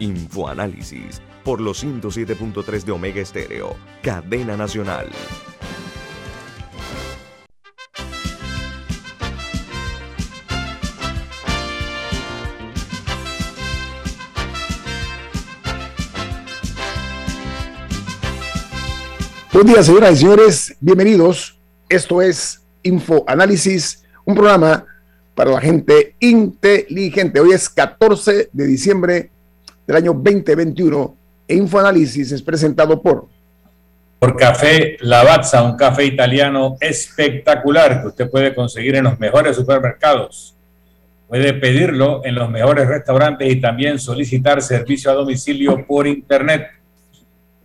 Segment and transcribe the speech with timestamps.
[0.00, 5.08] Infoanálisis por los 107.3 de Omega Estéreo, cadena nacional.
[19.52, 20.76] Buen día, señoras y señores.
[20.80, 21.60] Bienvenidos.
[21.90, 24.86] Esto es Infoanálisis, un programa
[25.34, 27.40] para la gente inteligente.
[27.40, 29.30] Hoy es 14 de diciembre
[29.90, 31.16] del año 2021
[31.48, 33.26] e Infoanálisis es presentado por...
[34.20, 40.54] Por Café Lavazza, un café italiano espectacular que usted puede conseguir en los mejores supermercados.
[41.26, 46.68] Puede pedirlo en los mejores restaurantes y también solicitar servicio a domicilio por internet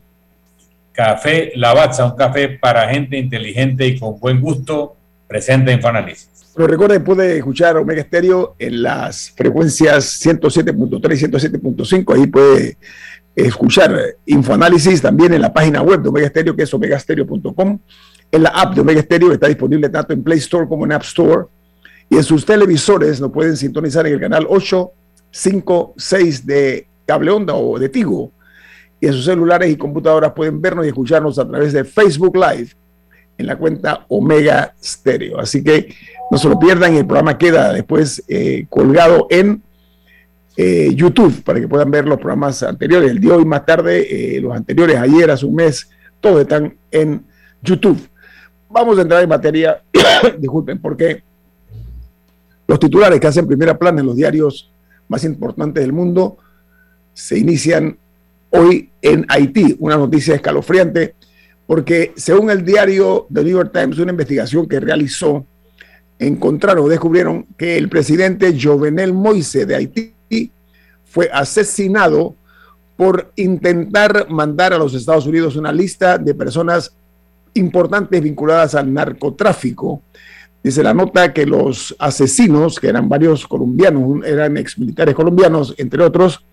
[0.90, 6.34] Café Lavazza, un café para gente inteligente y con buen gusto, presenta Infoanálisis.
[6.54, 12.14] Pero recuerden, puede escuchar Omega Estéreo en las frecuencias 107.3 y 107.5.
[12.14, 12.78] Ahí puede
[13.34, 17.80] escuchar Infoanálisis también en la página web de Omega Estéreo, que es omegastereo.com.
[18.30, 21.02] En la app de Omega Estéreo está disponible tanto en Play Store como en App
[21.02, 21.46] Store.
[22.08, 27.78] Y en sus televisores lo pueden sintonizar en el canal 856 de cable onda o
[27.80, 28.30] de Tigo.
[29.00, 32.76] Y en sus celulares y computadoras pueden vernos y escucharnos a través de Facebook Live
[33.38, 35.38] en la cuenta Omega Stereo.
[35.38, 35.94] Así que
[36.30, 39.62] no se lo pierdan, el programa queda después eh, colgado en
[40.56, 44.36] eh, YouTube para que puedan ver los programas anteriores, el día de hoy más tarde,
[44.36, 45.90] eh, los anteriores, ayer, hace un mes,
[46.20, 47.24] todos están en
[47.60, 48.08] YouTube.
[48.70, 49.82] Vamos a entrar en materia,
[50.38, 51.22] disculpen, porque
[52.66, 54.70] los titulares que hacen primera plana en los diarios
[55.08, 56.38] más importantes del mundo
[57.12, 57.96] se inician
[58.50, 61.14] hoy en Haití, una noticia escalofriante,
[61.66, 65.46] porque según el diario The New York Times, una investigación que realizó,
[66.18, 70.14] encontraron o descubrieron que el presidente Jovenel Moise de Haití
[71.04, 72.34] fue asesinado
[72.96, 76.94] por intentar mandar a los Estados Unidos una lista de personas
[77.54, 80.02] importantes vinculadas al narcotráfico.
[80.62, 86.44] Dice la nota que los asesinos, que eran varios colombianos, eran exmilitares colombianos, entre otros,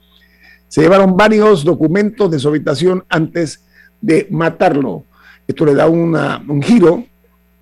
[0.67, 3.63] se llevaron varios documentos de su habitación antes
[4.01, 5.05] de matarlo.
[5.47, 7.05] Esto le da un giro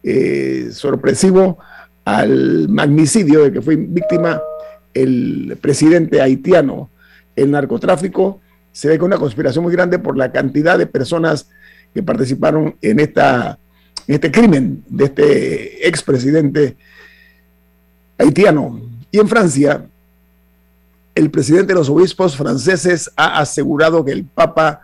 [0.01, 1.57] eh, sorpresivo
[2.05, 4.41] al magnicidio de que fue víctima
[4.93, 6.89] el presidente haitiano.
[7.35, 8.41] El narcotráfico
[8.71, 11.49] se ve con una conspiración muy grande por la cantidad de personas
[11.93, 13.59] que participaron en, esta,
[14.07, 16.77] en este crimen de este expresidente
[18.17, 18.81] haitiano.
[19.11, 19.85] Y en Francia,
[21.15, 24.81] el presidente de los obispos franceses ha asegurado que el Papa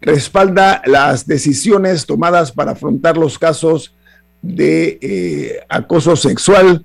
[0.00, 3.94] respalda las decisiones tomadas para afrontar los casos
[4.42, 6.84] de eh, acoso sexual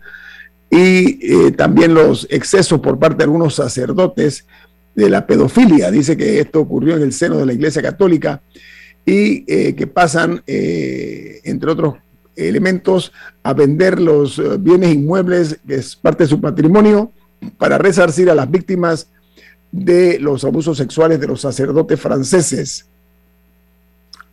[0.70, 4.46] y eh, también los excesos por parte de algunos sacerdotes
[4.94, 5.92] de la pedofilia.
[5.92, 8.42] Dice que esto ocurrió en el seno de la Iglesia Católica
[9.06, 11.96] y eh, que pasan, entre otros
[12.36, 17.12] elementos, a vender los bienes inmuebles, que es parte de su patrimonio,
[17.58, 19.08] para resarcir a las víctimas
[19.72, 22.88] de los abusos sexuales de los sacerdotes franceses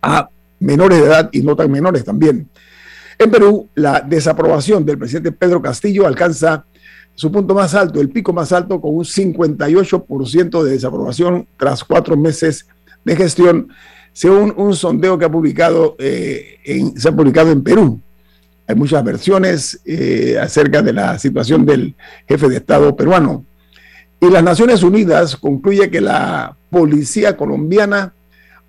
[0.03, 2.49] a menores de edad y no tan menores también.
[3.17, 6.65] En Perú, la desaprobación del presidente Pedro Castillo alcanza
[7.15, 12.17] su punto más alto, el pico más alto, con un 58% de desaprobación tras cuatro
[12.17, 12.67] meses
[13.05, 13.69] de gestión,
[14.11, 18.01] según un sondeo que ha publicado, eh, se ha publicado en Perú.
[18.67, 21.95] Hay muchas versiones eh, acerca de la situación del
[22.27, 23.45] jefe de Estado peruano.
[24.19, 28.13] Y las Naciones Unidas concluye que la policía colombiana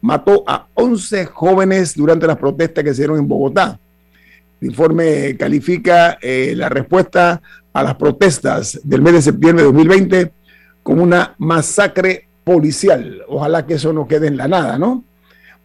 [0.05, 3.81] mató a 11 jóvenes durante las protestas que se dieron en Bogotá.
[4.61, 7.41] El informe califica eh, la respuesta
[7.73, 10.33] a las protestas del mes de septiembre de 2020
[10.83, 13.23] como una masacre policial.
[13.29, 15.03] Ojalá que eso no quede en la nada, ¿no?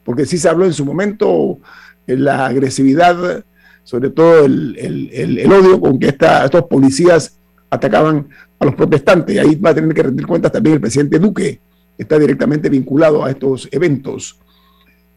[0.05, 1.59] Porque sí se habló en su momento
[2.07, 3.43] de la agresividad,
[3.83, 7.37] sobre todo el, odio con que estos policías
[7.69, 9.35] atacaban a los protestantes.
[9.35, 11.59] Y ahí va a tener que rendir cuentas también el presidente Duque, que
[11.99, 14.39] está directamente vinculado a estos eventos.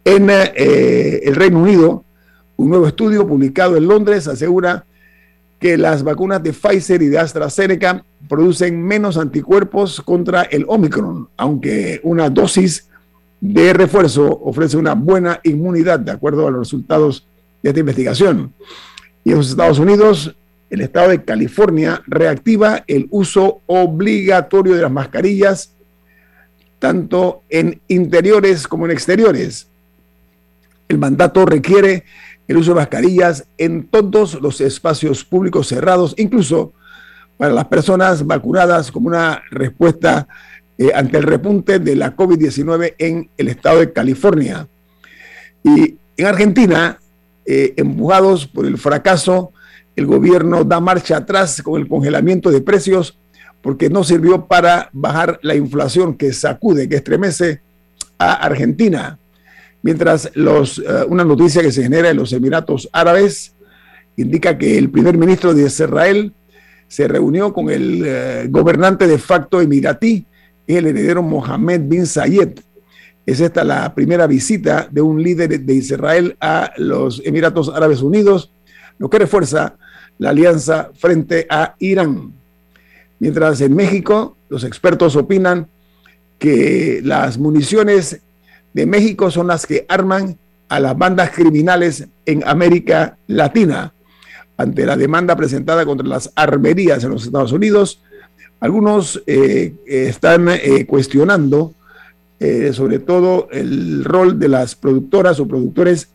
[0.05, 2.05] En eh, el Reino Unido,
[2.56, 4.84] un nuevo estudio publicado en Londres asegura
[5.61, 12.00] que las vacunas de Pfizer y de AstraZeneca producen menos anticuerpos contra el Omicron, aunque
[12.02, 12.88] una dosis
[13.40, 17.26] de refuerzo ofrece una buena inmunidad, de acuerdo a los resultados
[17.62, 18.52] de esta investigación.
[19.23, 20.34] Y en los Estados Unidos,
[20.69, 25.75] el estado de California reactiva el uso obligatorio de las mascarillas,
[26.82, 29.69] tanto en interiores como en exteriores.
[30.88, 32.02] El mandato requiere
[32.49, 36.73] el uso de mascarillas en todos los espacios públicos cerrados, incluso
[37.37, 40.26] para las personas vacunadas como una respuesta
[40.76, 44.67] eh, ante el repunte de la COVID-19 en el estado de California.
[45.62, 46.99] Y en Argentina,
[47.46, 49.52] eh, empujados por el fracaso,
[49.94, 53.17] el gobierno da marcha atrás con el congelamiento de precios
[53.62, 57.60] porque no sirvió para bajar la inflación que sacude, que estremece
[58.18, 59.18] a Argentina.
[59.82, 63.54] Mientras los, eh, una noticia que se genera en los Emiratos Árabes
[64.16, 66.32] indica que el primer ministro de Israel
[66.88, 70.26] se reunió con el eh, gobernante de facto emiratí,
[70.66, 72.60] el heredero Mohammed bin Zayed.
[73.24, 78.52] Es esta la primera visita de un líder de Israel a los Emiratos Árabes Unidos,
[78.98, 79.76] lo que refuerza
[80.18, 82.41] la alianza frente a Irán.
[83.22, 85.69] Mientras en México los expertos opinan
[86.40, 88.20] que las municiones
[88.72, 90.38] de México son las que arman
[90.69, 93.92] a las bandas criminales en América Latina.
[94.56, 98.02] Ante la demanda presentada contra las armerías en los Estados Unidos,
[98.58, 101.74] algunos eh, están eh, cuestionando
[102.40, 106.08] eh, sobre todo el rol de las productoras o productores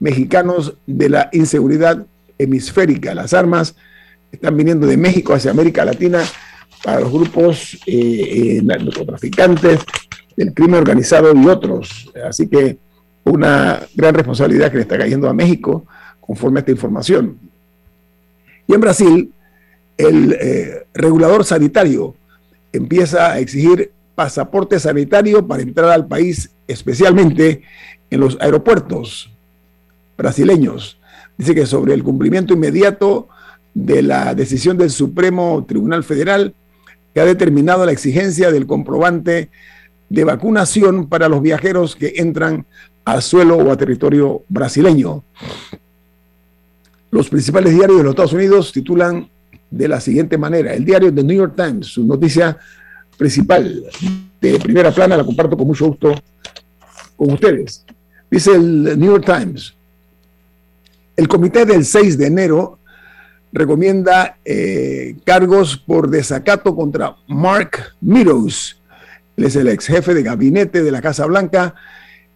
[0.00, 2.06] mexicanos de la inseguridad
[2.38, 3.14] hemisférica.
[3.14, 3.76] Las armas
[4.32, 6.22] están viniendo de México hacia América Latina
[6.86, 7.76] para los grupos
[8.62, 9.80] narcotraficantes
[10.36, 12.12] del crimen organizado y otros.
[12.24, 12.78] Así que
[13.24, 15.84] una gran responsabilidad que le está cayendo a México
[16.20, 17.40] conforme a esta información.
[18.68, 19.32] Y en Brasil,
[19.98, 22.14] el eh, regulador sanitario
[22.72, 27.62] empieza a exigir pasaporte sanitario para entrar al país, especialmente
[28.10, 29.32] en los aeropuertos
[30.16, 31.00] brasileños.
[31.36, 33.28] Dice que sobre el cumplimiento inmediato
[33.74, 36.54] de la decisión del Supremo Tribunal Federal
[37.16, 39.48] que ha determinado la exigencia del comprobante
[40.10, 42.66] de vacunación para los viajeros que entran
[43.06, 45.24] a suelo o a territorio brasileño.
[47.10, 49.30] Los principales diarios de los Estados Unidos titulan
[49.70, 50.74] de la siguiente manera.
[50.74, 52.58] El diario The New York Times, su noticia
[53.16, 53.84] principal
[54.38, 56.14] de primera plana, la comparto con mucho gusto
[57.16, 57.86] con ustedes.
[58.30, 59.72] Dice el New York Times,
[61.16, 62.78] el comité del 6 de enero
[63.58, 68.80] recomienda eh, cargos por desacato contra Mark Meadows,
[69.36, 71.74] él es el ex jefe de gabinete de la Casa Blanca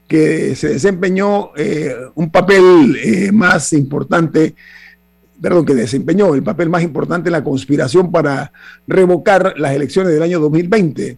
[0.06, 4.54] que se desempeñó eh, un papel eh, más importante,
[5.40, 8.52] perdón, que desempeñó el papel más importante en la conspiración para
[8.86, 11.16] revocar las elecciones del año 2020.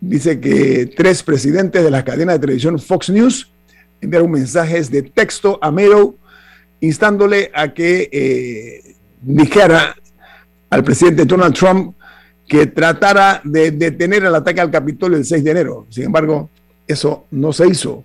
[0.00, 3.50] Dice que tres presidentes de la cadena de televisión Fox News
[4.00, 6.14] enviaron mensajes de texto a Mero
[6.80, 8.94] instándole a que eh,
[9.24, 9.94] dijera
[10.70, 11.94] al presidente Donald Trump
[12.46, 15.86] que tratara de detener el ataque al Capitolio el 6 de enero.
[15.88, 16.50] Sin embargo,
[16.86, 18.04] eso no se hizo.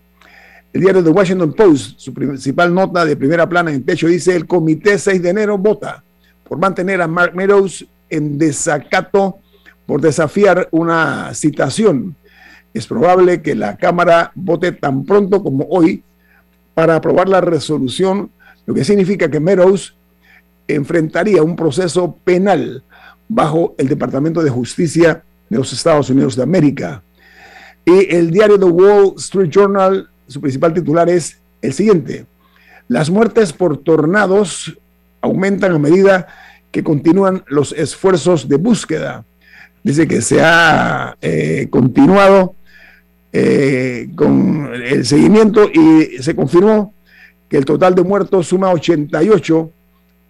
[0.71, 4.45] El diario The Washington Post, su principal nota de primera plana en techo, dice: el
[4.45, 6.03] comité 6 de enero vota
[6.47, 9.39] por mantener a Mark Meadows en desacato
[9.85, 12.15] por desafiar una citación.
[12.73, 16.03] Es probable que la Cámara vote tan pronto como hoy
[16.75, 18.29] para aprobar la resolución,
[18.65, 19.95] lo que significa que Meadows
[20.75, 22.83] enfrentaría un proceso penal
[23.27, 27.03] bajo el Departamento de Justicia de los Estados Unidos de América.
[27.85, 32.25] Y el diario The Wall Street Journal, su principal titular es el siguiente.
[32.87, 34.77] Las muertes por tornados
[35.21, 36.27] aumentan a medida
[36.71, 39.25] que continúan los esfuerzos de búsqueda.
[39.83, 42.55] Dice que se ha eh, continuado
[43.31, 46.93] eh, con el seguimiento y se confirmó
[47.47, 49.71] que el total de muertos suma 88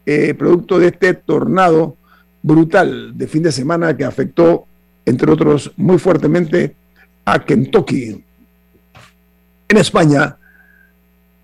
[0.06, 1.96] eh, producto de este tornado
[2.42, 4.66] brutal de fin de semana que afectó,
[5.06, 6.76] entre otros, muy fuertemente
[7.26, 8.24] a Kentucky.
[9.68, 10.38] En España,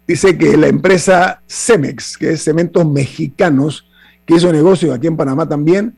[0.08, 3.86] dice que la empresa Cemex, que es Cementos Mexicanos,
[4.26, 5.96] que hizo negocio aquí en Panamá también,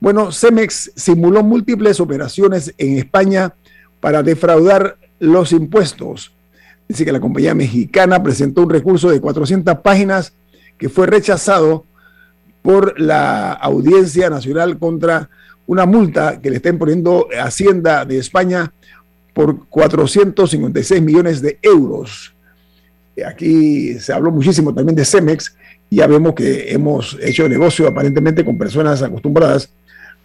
[0.00, 3.54] bueno, Cemex simuló múltiples operaciones en España
[4.00, 6.32] para defraudar los impuestos.
[6.88, 10.32] Dice que la compañía mexicana presentó un recurso de 400 páginas
[10.78, 11.84] que fue rechazado
[12.62, 15.28] por la Audiencia Nacional contra
[15.66, 18.72] una multa que le está imponiendo Hacienda de España
[19.34, 22.34] por 456 millones de euros.
[23.26, 25.54] Aquí se habló muchísimo también de Cemex
[25.90, 29.70] ya vemos que hemos hecho negocio aparentemente con personas acostumbradas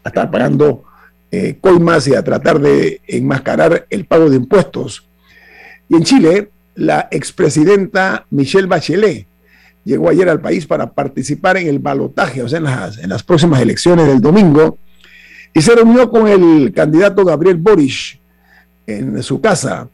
[0.03, 0.83] a estar pagando
[1.31, 5.07] eh, coimas y a tratar de enmascarar el pago de impuestos.
[5.89, 9.25] Y en Chile, la expresidenta Michelle Bachelet
[9.85, 14.07] llegó ayer al país para participar en el balotaje, o sea, en las, próximas elecciones
[14.07, 14.77] del domingo,
[15.53, 18.19] y se reunió con el candidato Gabriel Boric
[18.87, 19.87] en su casa.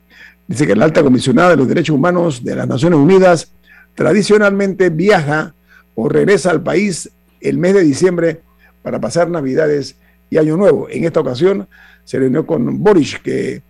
[0.48, 3.52] Dice que la alta comisionada de los derechos humanos de las Naciones Unidas
[3.94, 5.54] tradicionalmente viaja
[5.94, 7.10] o regresa al país
[7.42, 8.42] el mes de diciembre
[8.82, 9.96] para pasar Navidades
[10.30, 10.88] y Año Nuevo.
[10.90, 11.68] En esta ocasión
[12.04, 13.62] se reunió con Boris, que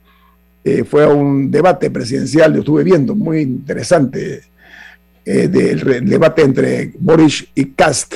[0.63, 4.43] eh, fue a un debate presidencial, lo estuve viendo, muy interesante,
[5.25, 8.15] eh, del debate entre Boris y Cast.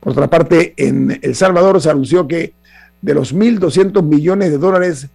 [0.00, 2.54] Por otra parte, en El Salvador se anunció que
[3.02, 5.08] de los 1.200 millones de dólares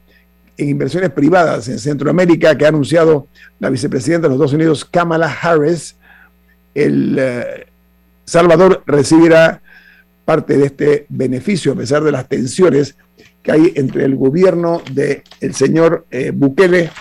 [0.58, 3.28] en inversiones privadas en Centroamérica que ha anunciado
[3.60, 5.96] la vicepresidenta de los Estados Unidos, Kamala Harris,
[6.76, 7.68] el eh,
[8.26, 9.62] Salvador recibirá
[10.26, 12.96] parte de este beneficio a pesar de las tensiones
[13.44, 16.92] que hay entre el gobierno del señor eh, Bukele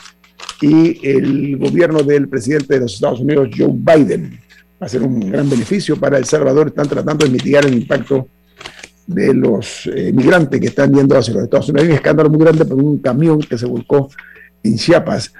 [0.60, 4.38] y el gobierno del presidente de los Estados Unidos, Joe Biden.
[4.80, 6.68] Va a ser un gran beneficio para El Salvador.
[6.68, 8.28] Están tratando de mitigar el impacto
[9.06, 11.82] de los eh, migrantes que están yendo hacia los Estados Unidos.
[11.82, 14.08] Hay un escándalo muy grande por un camión que se volcó
[14.62, 15.32] en Chiapas,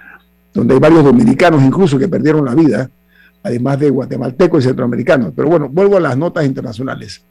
[0.53, 2.91] donde hay varios dominicanos incluso que perdieron la vida,
[3.43, 5.33] además de guatemaltecos y centroamericanos.
[5.37, 7.23] Pero bueno, vuelvo a las notas internacionales.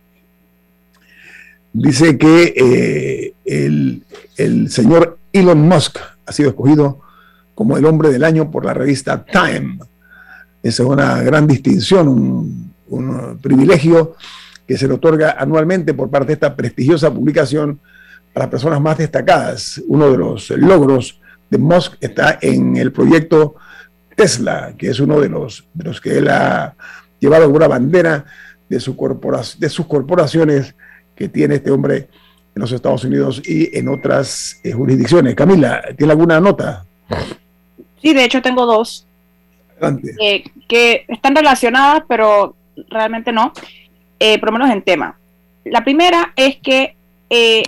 [1.73, 4.03] Dice que eh, el,
[4.37, 7.01] el señor Elon Musk ha sido escogido
[7.59, 9.79] como el hombre del año por la revista Time.
[10.63, 14.15] Esa es una gran distinción, un, privilegio
[14.65, 17.81] que se le otorga anualmente por parte de esta prestigiosa publicación
[18.33, 19.83] a las personas más destacadas.
[19.89, 23.55] Uno de los logros de Musk está en el proyecto
[24.15, 25.67] Tesla, que es uno de los,
[26.01, 26.77] que él ha
[27.19, 28.23] llevado una bandera
[28.69, 30.75] de sus corporaciones
[31.13, 32.07] que tiene este hombre
[32.55, 35.35] en los Estados Unidos y en otras eh, jurisdicciones.
[35.35, 36.85] Camila, ¿tiene alguna nota?
[38.01, 39.05] Sí, de hecho tengo dos.
[40.19, 42.55] Eh, que están relacionadas, pero
[42.89, 43.53] realmente no.
[44.19, 45.17] Eh, por lo menos en tema.
[45.63, 46.95] La primera es que,
[47.29, 47.63] eh,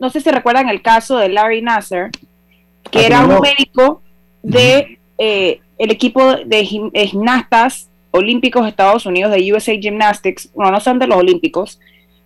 [0.00, 2.10] no sé si recuerdan el caso de Larry Nasser,
[2.90, 4.02] que ah, era un médico
[4.42, 10.80] de eh, el equipo de gimnastas olímpicos de Estados Unidos, de USA Gymnastics, bueno, no
[10.80, 11.78] son de los olímpicos,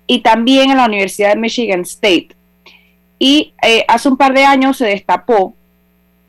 [0.07, 2.29] y también en la Universidad de Michigan State.
[3.19, 3.55] Y
[3.89, 5.55] hace un par de años se destapó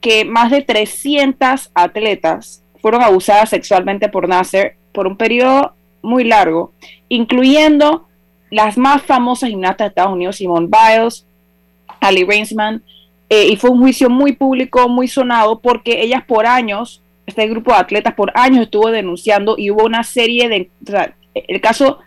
[0.01, 6.73] que más de 300 atletas fueron abusadas sexualmente por Nasser por un periodo muy largo,
[7.09, 8.07] incluyendo
[8.49, 11.25] las más famosas gimnastas de Estados Unidos, Simone Biles,
[11.99, 12.83] Ali Rainsman,
[13.29, 17.71] eh, y fue un juicio muy público, muy sonado, porque ellas por años, este grupo
[17.71, 20.69] de atletas por años estuvo denunciando y hubo una serie de,
[21.33, 21.99] el caso,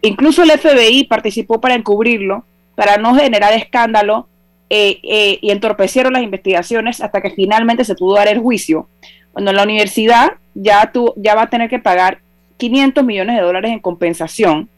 [0.00, 2.44] incluso el FBI participó para encubrirlo,
[2.76, 4.28] para no generar escándalo,
[4.70, 8.88] eh, eh, y entorpecieron las investigaciones hasta que finalmente se pudo dar el juicio.
[9.32, 12.18] Cuando la universidad ya, tu, ya va a tener que pagar
[12.56, 14.68] 500 millones de dólares en compensación.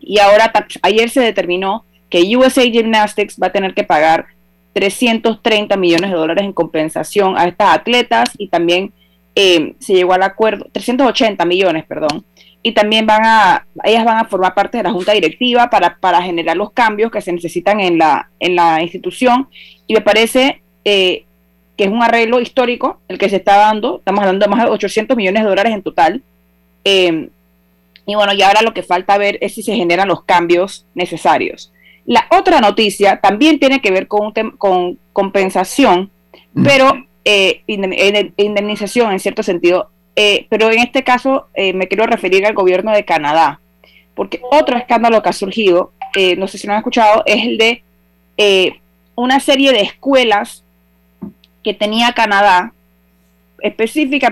[0.00, 4.26] Y ahora, ayer se determinó que USA Gymnastics va a tener que pagar
[4.72, 8.92] 330 millones de dólares en compensación a estas atletas y también
[9.34, 12.24] eh, se llegó al acuerdo, 380 millones, perdón,
[12.66, 16.20] y también van a, ellas van a formar parte de la junta directiva para, para
[16.22, 19.48] generar los cambios que se necesitan en la, en la institución
[19.86, 21.24] y me parece eh,
[21.76, 24.70] que es un arreglo histórico el que se está dando, estamos hablando de más de
[24.70, 26.22] 800 millones de dólares en total,
[26.88, 27.30] Em,
[28.06, 31.72] y bueno, y ahora lo que falta ver es si se generan los cambios necesarios.
[32.04, 36.12] La otra noticia también tiene que ver con, con compensación,
[36.54, 36.62] mm.
[36.62, 36.92] pero
[37.24, 42.54] eh, indemnización en cierto sentido, eh, pero en este caso eh, me quiero referir al
[42.54, 43.60] gobierno de Canadá,
[44.14, 45.92] porque otro escándalo que ha surgido,
[46.38, 47.82] no sé si lo han escuchado, es el de
[49.14, 50.64] una serie de escuelas
[51.62, 52.72] que tenía Canadá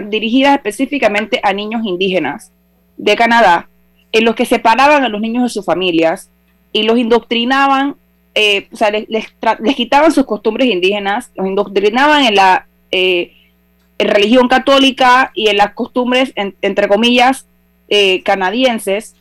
[0.08, 2.52] dirigidas específicamente a niños indígenas
[2.96, 3.68] de Canadá,
[4.12, 6.30] en los que separaban a los niños de sus familias
[6.72, 7.96] y los indoctrinaban,
[8.34, 9.34] eh, o sea, les,
[9.76, 13.32] quitaban sus costumbres indígenas, los indoctrinaban en la eh,
[13.98, 17.46] religión católica y en las costumbres, entre comillas,
[17.88, 19.14] eh, canadienses,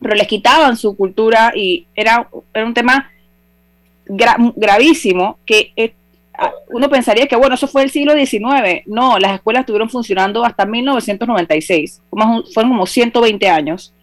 [0.00, 3.10] pero les quitaban su cultura y era, era un tema
[4.08, 5.72] gravísimo que
[6.38, 8.82] Ah, uno pensaría que, bueno, eso fue el siglo XIX.
[8.86, 13.94] No, las escuelas estuvieron funcionando hasta 1996, fueron como 120 años.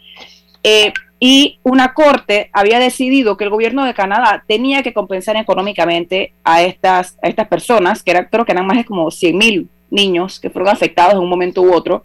[0.64, 0.92] Eh,
[1.26, 6.64] y una corte había decidido que el gobierno de Canadá tenía que compensar económicamente a
[6.64, 10.38] estas, a estas personas, que era, creo que eran más de como 100 mil niños
[10.42, 12.04] que fueron afectados en un momento u otro.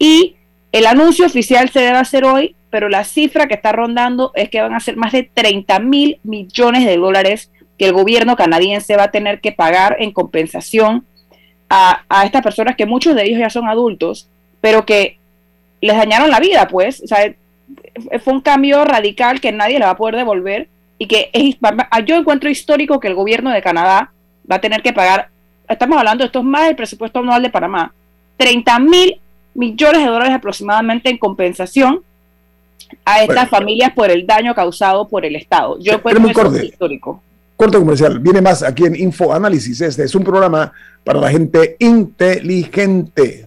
[0.00, 0.34] Y
[0.72, 4.60] El anuncio oficial se debe hacer hoy, pero la cifra que está rondando es que
[4.60, 9.04] van a ser más de 30 mil millones de dólares que el gobierno canadiense va
[9.04, 11.06] a tener que pagar en compensación
[11.68, 14.28] a, estas personas que muchos de ellos ya son adultos,
[14.60, 15.18] pero que
[15.80, 17.00] les dañaron la vida, pues.
[18.22, 21.56] Fue un cambio radical que nadie le va a poder devolver y que es,
[22.04, 24.12] yo encuentro histórico que el gobierno de Canadá
[24.50, 25.28] va a tener que pagar,
[25.68, 27.92] estamos hablando, esto es más del presupuesto anual de Panamá,
[28.36, 29.20] 30 mil
[29.54, 32.02] millones de dólares aproximadamente en compensación
[33.04, 35.78] a estas familias por el daño causado por el Estado.
[35.80, 37.22] Yo encuentro histórico.
[37.56, 39.80] Corte comercial, viene más aquí en Info Análisis.
[39.80, 40.72] Este es un programa
[41.04, 43.46] para la gente inteligente.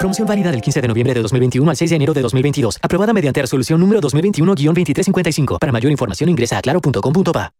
[0.00, 2.78] Promoción válida del 15 de noviembre de 2021 al 6 de enero de 2022.
[2.80, 5.58] Aprobada mediante resolución número 2021-2355.
[5.58, 7.52] Para mayor información ingresa a claro.com.pa.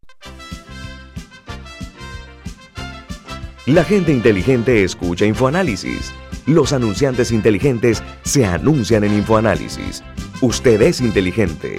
[3.67, 6.15] La gente inteligente escucha InfoAnálisis.
[6.47, 10.03] Los anunciantes inteligentes se anuncian en InfoAnálisis.
[10.41, 11.79] Usted es inteligente.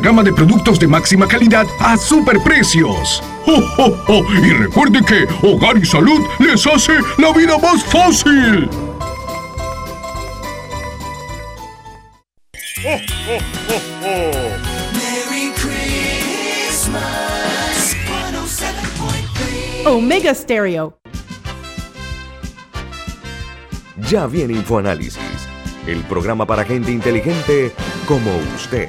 [0.00, 3.22] gama de productos de máxima calidad a superprecios.
[3.46, 8.68] ¡Oh, Y recuerde que Hogar y Salud les hace la vida más fácil.
[19.86, 20.98] Omega Stereo.
[24.10, 25.48] Ya viene InfoAnálisis,
[25.86, 27.72] el programa para gente inteligente
[28.06, 28.88] como usted.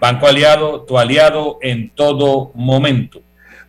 [0.00, 3.20] Banco Aliado, tu aliado en todo momento.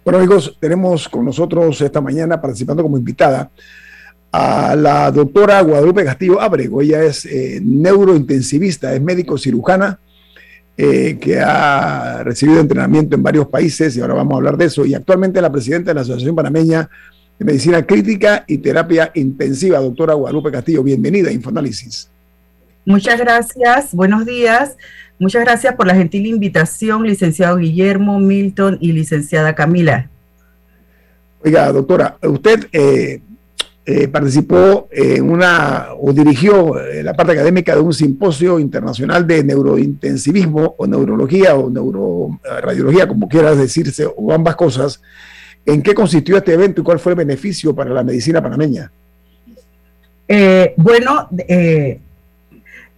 [0.03, 3.51] Bueno amigos, tenemos con nosotros esta mañana participando como invitada
[4.31, 6.81] a la doctora Guadalupe Castillo Abrego.
[6.81, 9.99] Ella es eh, neurointensivista, es médico cirujana
[10.77, 14.85] eh, que ha recibido entrenamiento en varios países y ahora vamos a hablar de eso.
[14.85, 16.89] Y actualmente es la presidenta de la Asociación Panameña
[17.37, 19.79] de Medicina Crítica y Terapia Intensiva.
[19.79, 22.09] Doctora Guadalupe Castillo, bienvenida a Infoanálisis.
[22.85, 24.75] Muchas gracias, buenos días.
[25.21, 30.09] Muchas gracias por la gentil invitación, licenciado Guillermo, Milton y licenciada Camila.
[31.45, 33.21] Oiga, doctora, usted eh,
[33.85, 39.43] eh, participó en una o dirigió eh, la parte académica de un simposio internacional de
[39.43, 45.03] neurointensivismo o neurología o neuroradiología, como quieras decirse, o ambas cosas.
[45.67, 48.91] ¿En qué consistió este evento y cuál fue el beneficio para la medicina panameña?
[50.77, 51.27] bueno,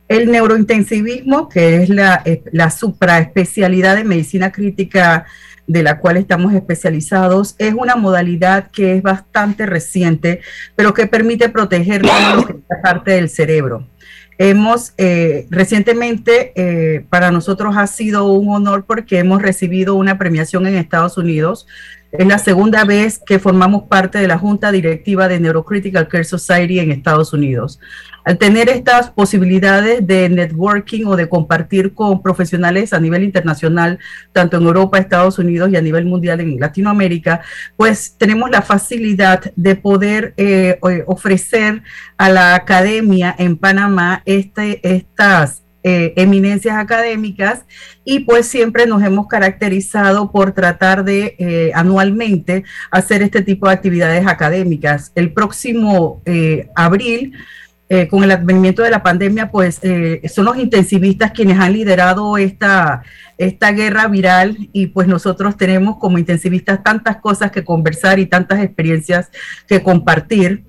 [0.08, 5.26] el neurointensivismo, que es la, la supraespecialidad de medicina crítica
[5.68, 10.42] de la cual estamos especializados, es una modalidad que es bastante reciente,
[10.76, 12.46] pero que permite proteger toda
[12.82, 13.88] parte del cerebro.
[14.38, 20.66] Hemos eh, recientemente, eh, para nosotros ha sido un honor porque hemos recibido una premiación
[20.68, 21.68] en Estados Unidos.
[22.14, 26.78] Es la segunda vez que formamos parte de la Junta Directiva de Neurocritical Care Society
[26.78, 27.80] en Estados Unidos.
[28.24, 33.98] Al tener estas posibilidades de networking o de compartir con profesionales a nivel internacional,
[34.32, 37.42] tanto en Europa, Estados Unidos y a nivel mundial en Latinoamérica,
[37.78, 41.82] pues tenemos la facilidad de poder eh, ofrecer
[42.20, 47.66] a la academia en Panamá este, estas eh, eminencias académicas
[48.06, 53.74] y pues siempre nos hemos caracterizado por tratar de eh, anualmente hacer este tipo de
[53.74, 55.12] actividades académicas.
[55.16, 56.22] El próximo
[56.76, 57.34] abril
[57.96, 62.40] eh, con el advenimiento de la pandemia, pues eh, son los intensivistas quienes han liderado
[62.40, 63.04] esta,
[63.38, 68.64] esta guerra viral y pues nosotros tenemos como intensivistas tantas cosas que conversar y tantas
[68.64, 69.30] experiencias
[69.68, 70.64] que compartir.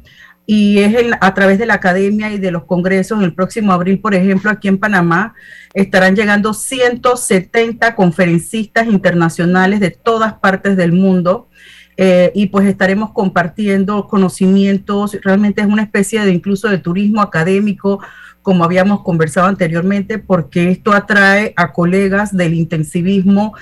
[0.46, 3.98] Y es a través de la academia y de los congresos, en el próximo abril,
[4.00, 5.34] por ejemplo, aquí en Panamá,
[5.72, 11.48] estarán llegando 170 conferencistas internacionales de todas partes del mundo
[11.96, 18.00] eh, y pues estaremos compartiendo conocimientos, realmente es una especie de incluso de turismo académico,
[18.44, 23.54] como habíamos conversado anteriormente, porque esto atrae a colegas del intensivismo,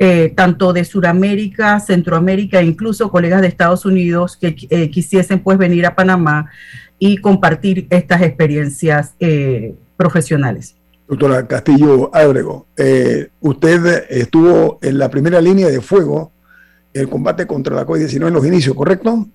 [0.00, 5.58] eh, tanto de Sudamérica, Centroamérica, e incluso colegas de Estados Unidos que eh, quisiesen pues
[5.58, 6.50] venir a Panamá
[6.98, 9.14] y compartir estas experiencias
[9.96, 10.74] profesionales.
[11.08, 12.66] Doctora Castillo Ábrego,
[13.40, 16.32] usted estuvo en la primera línea de fuego
[16.92, 19.26] el combate contra la COVID-19 en los inicios, ¿correcto?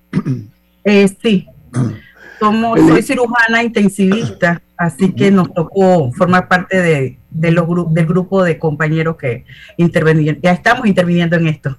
[0.84, 1.46] Eh, sí.
[2.40, 9.16] Soy cirujana intensivista, así que nos tocó formar parte de, los del grupo de compañeros
[9.16, 9.44] que
[9.76, 10.38] intervenían.
[10.42, 11.76] Ya estamos interviniendo en esto.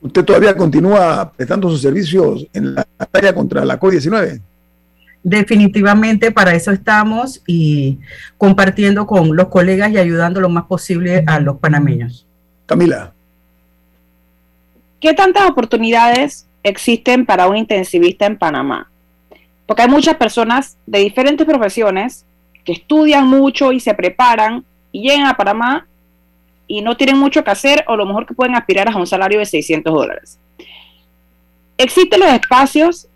[0.00, 4.40] ¿Usted todavía continúa prestando sus servicios en la batalla contra la COVID-19?
[5.22, 7.98] Definitivamente para eso estamos y
[8.36, 12.26] compartiendo con los colegas y ayudando lo más posible a los panameños.
[12.66, 13.12] Camila.
[15.00, 18.90] ¿Qué tantas oportunidades existen para un intensivista en Panamá?
[19.66, 22.24] Porque hay muchas personas de diferentes profesiones
[22.64, 25.86] que estudian mucho y se preparan y llegan a Panamá
[26.66, 29.38] y no tienen mucho que hacer o lo mejor que pueden aspirar a un salario
[29.38, 30.38] de 600 dólares.
[31.76, 33.08] ¿Existen los espacios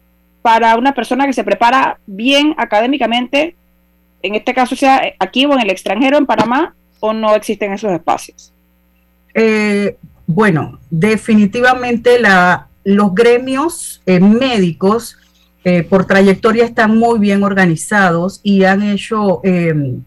[0.43, 3.55] para una persona que se prepara bien académicamente,
[4.23, 7.93] en este caso sea aquí o en el extranjero, en Panamá, o no existen esos
[7.93, 8.53] espacios?
[9.35, 12.19] Eh, bueno, definitivamente
[12.85, 15.17] los gremios eh, médicos
[15.69, 20.03] eh, por trayectoria están muy bien organizados y han hecho, em,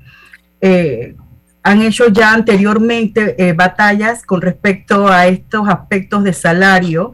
[0.59, 1.15] eh,
[1.61, 7.13] han hecho ya anteriormente batallas con respecto a estos aspectos de salario.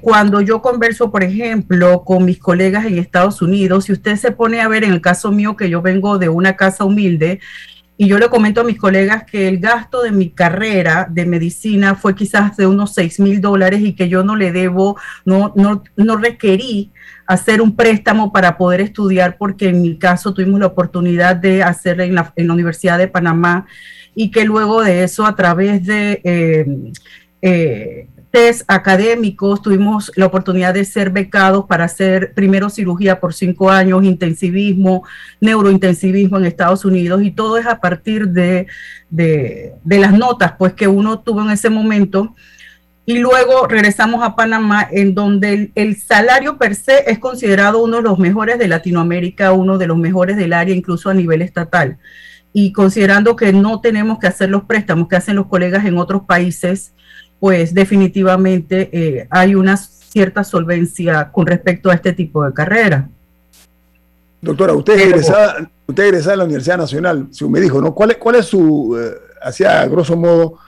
[0.00, 4.60] cuando yo converso, por ejemplo, con mis colegas en Estados Unidos, si usted se pone
[4.60, 7.40] a ver en el caso mío que yo vengo de una casa humilde,
[8.02, 11.94] y yo le comento a mis colegas que el gasto de mi carrera de medicina
[11.94, 15.84] fue quizás de unos 6 mil dólares y que yo no le debo, no, no,
[15.94, 16.90] no requerí
[17.28, 22.02] hacer un préstamo para poder estudiar porque en mi caso tuvimos la oportunidad de hacerlo
[22.02, 23.68] en la, en la Universidad de Panamá
[24.16, 26.66] y que luego de eso a través de eh,
[27.40, 33.70] eh, test académicos, tuvimos la oportunidad de ser becados para hacer primero cirugía por cinco
[33.70, 35.04] años, intensivismo,
[35.40, 38.66] neurointensivismo en Estados Unidos y todo es a partir de,
[39.10, 42.34] de, las notas pues que uno tuvo en ese momento.
[43.04, 47.96] Y luego regresamos a Panamá, en donde el, el, salario per se es considerado uno
[47.96, 51.98] de los mejores de Latinoamérica, uno de los mejores del área, incluso a nivel estatal.
[52.52, 56.22] Y considerando que no tenemos que hacer los préstamos que hacen los colegas en otros
[56.22, 56.94] países,
[57.42, 63.08] pues definitivamente eh, hay una cierta solvencia con respecto a este tipo de carrera.
[64.40, 67.96] Doctora, usted es egresada, usted egresada la Universidad Nacional, si me dijo, ¿no?
[67.96, 70.58] ¿Cuál es, cuál es su, eh, hacia grosso modo,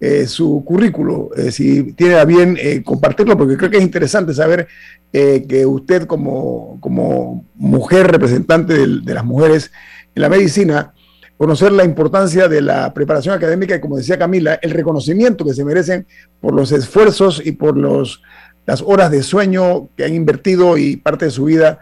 [0.00, 1.30] eh, su currículo?
[1.52, 4.66] si tiene a bien compartirlo, porque creo que es interesante saber
[5.12, 9.70] que usted como, como mujer representante de, las mujeres
[10.16, 10.93] en la medicina,
[11.36, 15.64] conocer la importancia de la preparación académica y, como decía Camila, el reconocimiento que se
[15.64, 16.06] merecen
[16.40, 18.22] por los esfuerzos y por los,
[18.66, 21.78] las horas de sueño que han invertido y parte de su vida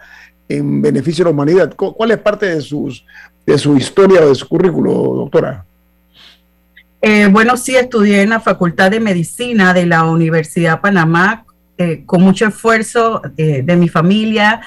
[0.49, 1.75] en beneficio de la humanidad.
[1.75, 3.05] ¿Cuál es parte de, sus,
[3.45, 5.65] de su historia o de su currículo, doctora?
[7.01, 11.45] Eh, bueno, sí, estudié en la Facultad de Medicina de la Universidad de Panamá
[11.77, 14.61] eh, con mucho esfuerzo eh, de mi familia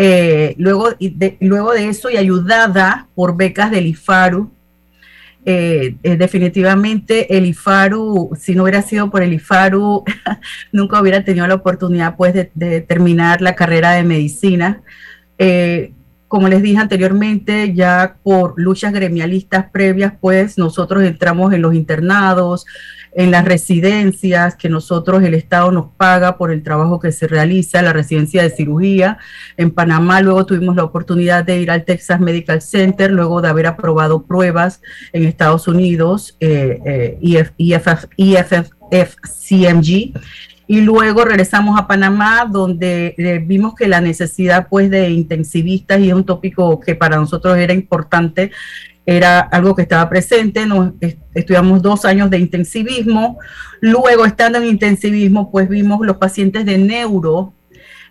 [0.00, 4.48] eh, luego, de, luego de eso y ayudada por becas del IFARU,
[5.44, 10.04] eh, eh, definitivamente el IFARU, si no hubiera sido por el IFARU,
[10.72, 14.82] nunca hubiera tenido la oportunidad pues de, terminar la carrera de medicina.
[16.28, 22.66] Como les dije anteriormente, ya por luchas gremialistas previas, pues nosotros entramos en los internados,
[23.12, 27.82] en las residencias que nosotros, el Estado nos paga por el trabajo que se realiza,
[27.82, 29.18] la residencia de cirugía.
[29.56, 33.66] En Panamá luego tuvimos la oportunidad de ir al Texas Medical Center, luego de haber
[33.66, 37.18] aprobado pruebas en Estados Unidos, eh, eh,
[40.68, 46.10] y luego regresamos a Panamá donde eh, vimos que la necesidad pues de intensivistas y
[46.10, 48.52] es un tópico que para nosotros era importante
[49.06, 50.92] era algo que estaba presente, nos
[51.32, 53.38] estudiamos dos años de intensivismo,
[53.80, 57.54] luego estando en intensivismo pues vimos los pacientes de neuro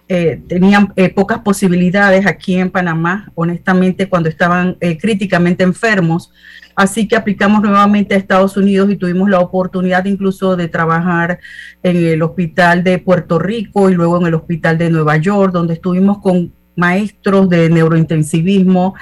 [0.10, 6.32] eh, tenían eh, pocas posibilidades aquí en Panamá, honestamente, cuando estaban críticamente enfermos.
[6.78, 11.40] Así que aplicamos nuevamente a Estados Unidos y tuvimos la oportunidad incluso de trabajar
[11.82, 15.74] en el hospital de Puerto Rico y luego en el hospital de Nueva York, donde
[15.74, 18.94] estuvimos con maestros de neurointensivismo,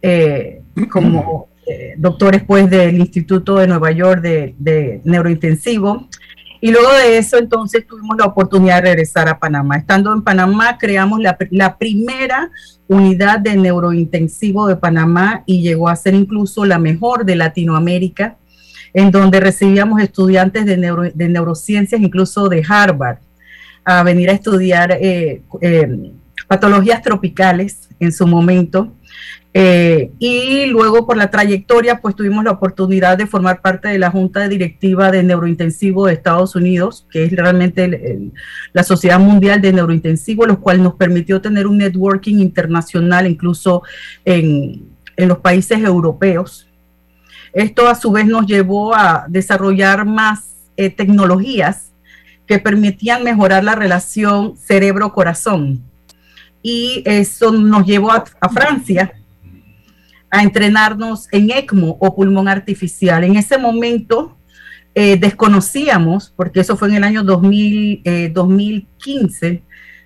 [0.00, 6.08] eh, como eh, doctores pues del Instituto de Nueva York de Neurointensivo.
[6.60, 9.76] Y luego de eso, entonces tuvimos la oportunidad de regresar a Panamá.
[9.76, 12.50] Estando en Panamá, creamos la, primera
[12.88, 18.36] unidad de neurointensivo de Panamá y llegó a ser incluso la mejor de Latinoamérica,
[18.92, 23.18] en donde recibíamos estudiantes de, de neurociencias, incluso de Harvard,
[23.84, 26.12] a venir a estudiar eh, eh,
[26.48, 28.92] patologías tropicales en su momento
[29.60, 34.08] eh, y luego por la trayectoria, pues tuvimos la oportunidad de formar parte de la
[34.08, 38.30] Junta de Directiva de Neurointensivo de Estados Unidos, que es realmente
[38.72, 43.82] la Sociedad Mundial de Neurointensivo, lo cual nos permitió tener un networking internacional incluso
[44.24, 46.68] en, los países europeos.
[47.52, 51.90] Esto a su vez nos llevó a desarrollar más eh, tecnologías
[52.46, 55.82] que permitían mejorar la relación cerebro-corazón.
[56.62, 59.17] Y eso nos llevó a Francia,
[60.30, 63.24] a entrenarnos en ECMO o pulmón artificial.
[63.24, 64.38] En ese momento
[64.94, 69.62] eh, desconocíamos, porque eso fue en el año 2000, 2015, eh,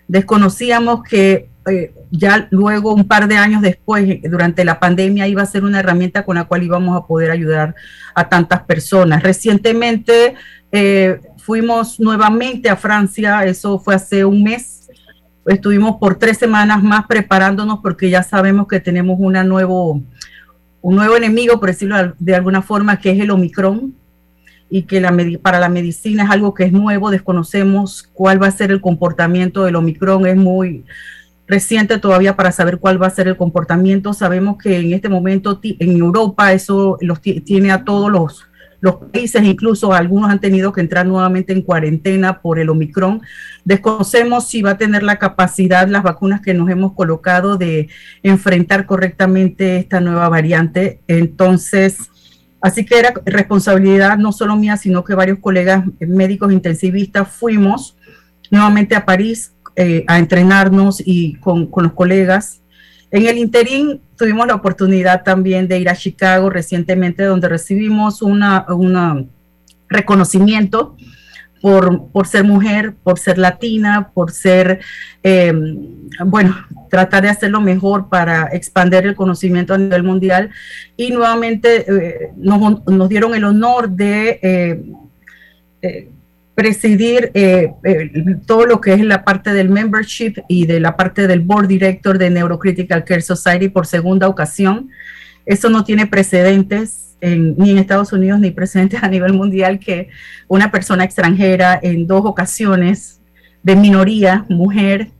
[0.06, 5.46] desconocíamos que eh, ya luego, un par de años después, durante la pandemia, iba a
[5.46, 7.74] ser una herramienta con la cual íbamos a poder ayudar
[8.14, 9.22] a tantas personas.
[9.22, 10.34] Recientemente
[11.38, 14.81] fuimos nuevamente a Francia, eso fue hace un mes,
[15.46, 20.02] estuvimos por tres semanas más preparándonos porque ya sabemos que tenemos una nuevo,
[20.80, 23.94] un nuevo enemigo, por decirlo de alguna forma, que es el Omicron
[24.70, 28.52] y que la, para la medicina es algo que es nuevo, desconocemos cuál va a
[28.52, 30.84] ser el comportamiento del Omicron, es muy
[31.46, 34.14] reciente todavía para saber cuál va a ser el comportamiento.
[34.14, 38.46] Sabemos que en este momento en Europa eso los tiene a todos los
[38.82, 43.22] los países, incluso algunos han tenido que entrar nuevamente en cuarentena por el Omicron.
[43.64, 47.88] Desconocemos si va a tener la capacidad las vacunas que nos hemos colocado de
[48.24, 51.00] enfrentar correctamente esta nueva variante.
[51.06, 51.96] Entonces,
[52.60, 57.96] así que era responsabilidad no solo mía, sino que varios colegas médicos intensivistas fuimos
[58.50, 62.61] nuevamente a París eh, a entrenarnos y con, con los colegas
[63.12, 69.30] en el interín tuvimos la oportunidad también de ir a Chicago recientemente, donde recibimos un
[69.88, 70.96] reconocimiento
[71.60, 74.80] por, por, ser mujer, por ser latina, por ser,
[75.22, 76.56] em, bueno,
[76.90, 80.50] tratar de hacerlo mejor para expandir el conocimiento a nivel mundial.
[80.96, 84.82] Y nuevamente eh, nos, nos, dieron el honor de eh,
[85.82, 86.11] eh,
[86.54, 88.10] presidir eh, eh,
[88.46, 92.18] todo lo que es la parte del membership y de la parte del board director
[92.18, 94.90] de Neurocritical Care Society por segunda ocasión.
[95.46, 100.08] Eso no tiene precedentes ni en Estados Unidos ni precedentes a nivel mundial que
[100.48, 103.20] una persona extranjera en dos ocasiones
[103.62, 105.12] de minoría, mujer,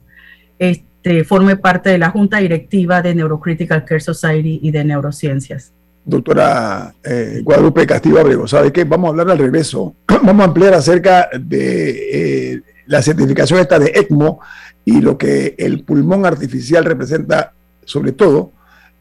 [0.59, 5.73] este, forme parte de la junta directiva de Neurocritical Care Society y de neurociencias
[6.05, 8.49] doctora eh, Guadalupe Castillo Abrego.
[8.49, 8.85] ¿Sabe qué?
[8.85, 9.95] Vamos a hablar al regreso.
[10.25, 14.41] Vamos a ampliar acerca de eh, la certificación esta de ECMO
[14.85, 17.53] y lo que el pulmón artificial representa,
[17.85, 18.53] sobre todo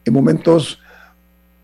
[0.04, 0.80] en momentos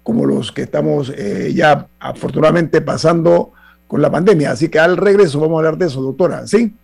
[0.05, 3.53] como los que estamos eh, ya afortunadamente pasando
[3.89, 4.53] con la pandemia.
[4.53, 6.47] Así que al regreso vamos a hablar de eso, doctora.
[6.47, 6.77] ¿Sí?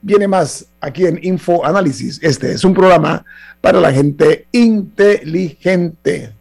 [0.00, 2.18] Viene más aquí en Info Análisis.
[2.22, 3.22] Este es un programa
[3.60, 6.32] para la gente inteligente.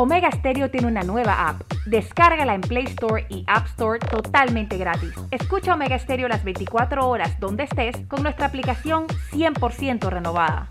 [0.00, 1.62] Omega Stereo tiene una nueva app.
[1.84, 5.12] Descárgala en Play Store y App Store totalmente gratis.
[5.32, 10.68] Escucha Omega Stereo las 24 horas donde estés con nuestra aplicación 100% renovada.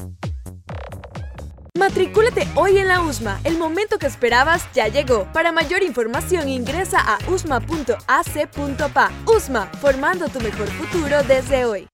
[1.78, 3.42] Matricúlate hoy en la USMA.
[3.44, 5.26] El momento que esperabas ya llegó.
[5.34, 9.12] Para mayor información ingresa a usma.ac.pa.
[9.26, 11.86] USMA, formando tu mejor futuro desde hoy.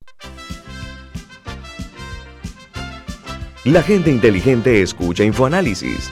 [3.65, 6.12] La gente inteligente escucha InfoAnálisis.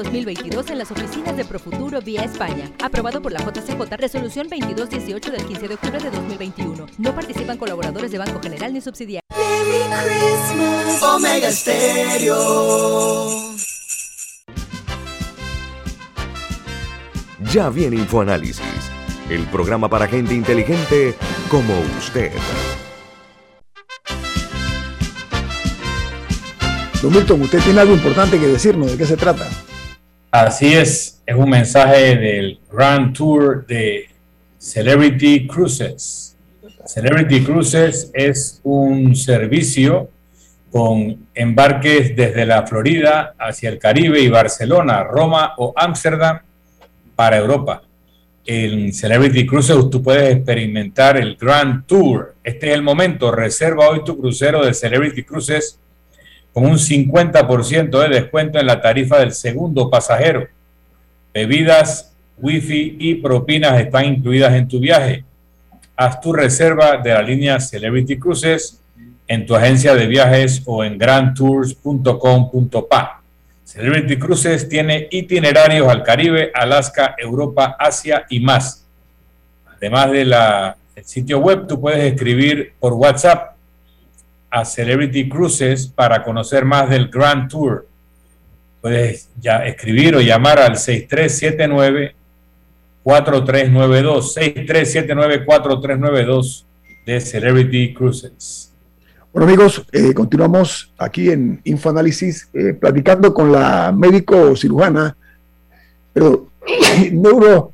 [0.03, 2.71] 2022 en las oficinas de Profuturo vía España.
[2.83, 6.87] Aprobado por la JCJ, resolución 2218 del 15 de octubre de 2021.
[6.97, 9.21] No participan colaboradores de Banco General ni subsidiarios.
[11.01, 12.31] Omega Stereo.
[17.51, 18.91] Ya viene InfoAnálisis,
[19.29, 21.15] el programa para gente inteligente
[21.49, 22.31] como usted.
[27.01, 29.49] Don Milton, usted tiene algo importante que decirnos, ¿de qué se trata?
[30.31, 34.07] Así es, es un mensaje del Grand Tour de
[34.57, 36.37] Celebrity Cruises.
[36.85, 40.09] Celebrity Cruises es un servicio
[40.71, 46.39] con embarques desde la Florida hacia el Caribe y Barcelona, Roma o Ámsterdam
[47.13, 47.83] para Europa.
[48.45, 52.35] En Celebrity Cruises tú puedes experimentar el Grand Tour.
[52.41, 53.31] Este es el momento.
[53.31, 55.77] Reserva hoy tu crucero de Celebrity Cruises
[56.53, 60.47] con un 50% de descuento en la tarifa del segundo pasajero.
[61.33, 65.23] Bebidas, wifi y propinas están incluidas en tu viaje.
[65.95, 68.81] Haz tu reserva de la línea Celebrity Cruises
[69.27, 73.21] en tu agencia de viajes o en grandtours.com.pa.
[73.63, 78.85] Celebrity Cruises tiene itinerarios al Caribe, Alaska, Europa, Asia y más.
[79.77, 80.35] Además del
[81.05, 83.55] sitio web, tú puedes escribir por WhatsApp
[84.51, 87.87] a Celebrity Cruises para conocer más del Grand Tour.
[88.81, 92.13] Puedes ya escribir o llamar al 6379
[93.01, 96.65] 4392 6379 4392
[97.05, 98.73] de Celebrity Cruises.
[99.31, 105.15] Bueno amigos, eh, continuamos aquí en Infoanálisis eh, platicando con la médico cirujana,
[106.11, 106.49] pero
[107.13, 107.71] neuro,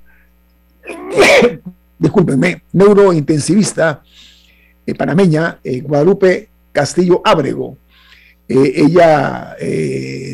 [1.98, 4.04] discúlpenme, neurointensivista
[4.86, 7.76] eh, panameña, Guadalupe Castillo Ábrego.
[8.48, 9.56] ella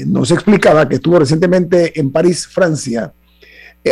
[0.06, 3.14] nos explicaba que estuvo recientemente en París, Francia,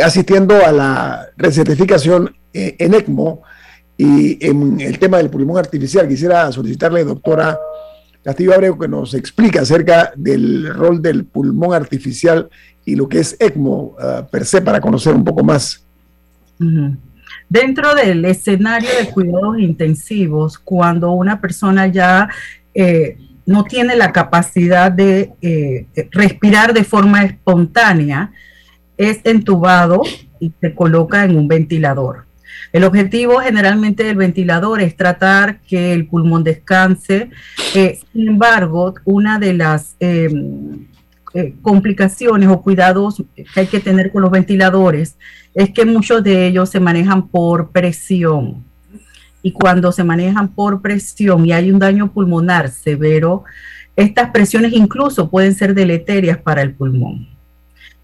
[0.04, 3.42] asistiendo a la recertificación en ECMO
[3.96, 7.58] y en el tema del pulmón artificial, quisiera solicitarle, doctora
[8.22, 12.50] Castillo Abreu, que nos explique acerca del rol del pulmón artificial
[12.84, 15.84] y lo que es ECMO uh, per se, para conocer un poco más.
[17.52, 22.30] Dentro del escenario de cuidados intensivos, cuando una persona ya
[22.72, 28.32] eh, no tiene la capacidad de eh, respirar de forma espontánea,
[28.96, 30.00] es entubado
[30.40, 32.24] y se coloca en un ventilador.
[32.72, 37.28] El objetivo generalmente del ventilador es tratar que el pulmón descanse.
[37.74, 39.96] Eh, sin embargo, una de las
[41.34, 45.16] eh, complicaciones o cuidados que hay que tener con los ventiladores
[45.54, 48.64] es que muchos de ellos se manejan por presión.
[49.42, 53.44] Y cuando se manejan por presión y hay un daño pulmonar severo,
[53.96, 57.31] estas presiones incluso pueden ser deleterias para el pulmón.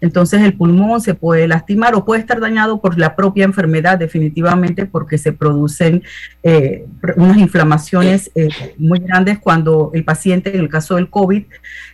[0.01, 4.85] Entonces el pulmón se puede lastimar o puede estar dañado por la propia enfermedad definitivamente
[4.85, 6.03] porque se producen
[6.43, 6.85] eh,
[7.17, 11.43] unas inflamaciones eh, muy grandes cuando el paciente, en el caso del COVID,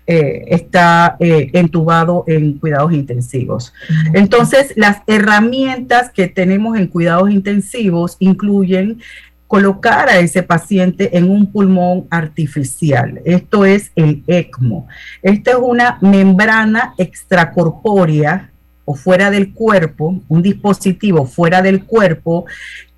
[0.07, 3.73] eh, está entubado en cuidados intensivos.
[4.13, 8.99] Entonces las herramientas que tenemos en cuidados intensivos incluyen
[9.47, 13.21] colocar a ese paciente en un pulmón artificial.
[13.25, 14.87] Esto es el ECMO.
[15.21, 18.49] Esta es una membrana extracorpórea
[18.85, 22.45] o fuera del cuerpo, un dispositivo fuera del cuerpo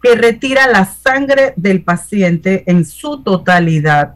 [0.01, 4.15] que retira la sangre del paciente en su totalidad,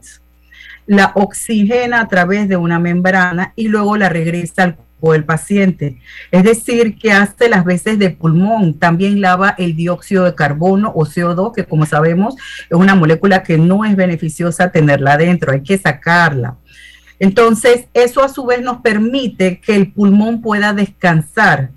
[0.85, 5.97] la oxigena a través de una membrana y luego la regresa al o el paciente.
[6.31, 11.05] Es decir, que hace las veces de pulmón, también lava el dióxido de carbono o
[11.05, 12.35] CO2, que como sabemos
[12.69, 16.55] es una molécula que no es beneficiosa tenerla adentro, hay que sacarla.
[17.19, 21.71] Entonces, eso a su vez nos permite que el pulmón pueda descansar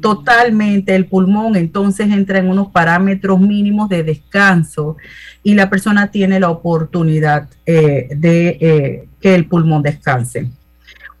[0.00, 4.96] totalmente el pulmón, entonces entra en unos parámetros mínimos de descanso
[5.42, 10.50] y la persona tiene la oportunidad eh, de eh, que el pulmón descanse.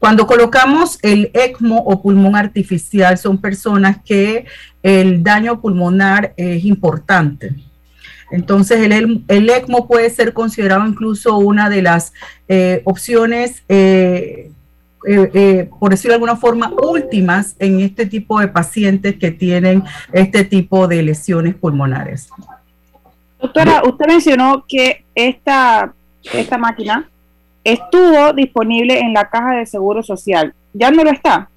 [0.02, 4.46] Cuando colocamos el ECMO o pulmón artificial, son personas que
[4.82, 7.54] el daño pulmonar es importante.
[8.32, 12.12] Entonces, el, el ECMO puede ser considerado incluso una de las
[12.48, 14.50] eh, opciones eh,
[15.06, 20.42] eh, por decirlo de alguna forma, últimas en este tipo de pacientes que tienen este
[20.44, 22.28] tipo de lesiones pulmonares.
[23.40, 25.94] Doctora, usted mencionó que esta,
[26.24, 27.08] esta máquina
[27.64, 30.54] estuvo disponible en la caja de seguro social.
[30.72, 31.48] ¿Ya no lo está?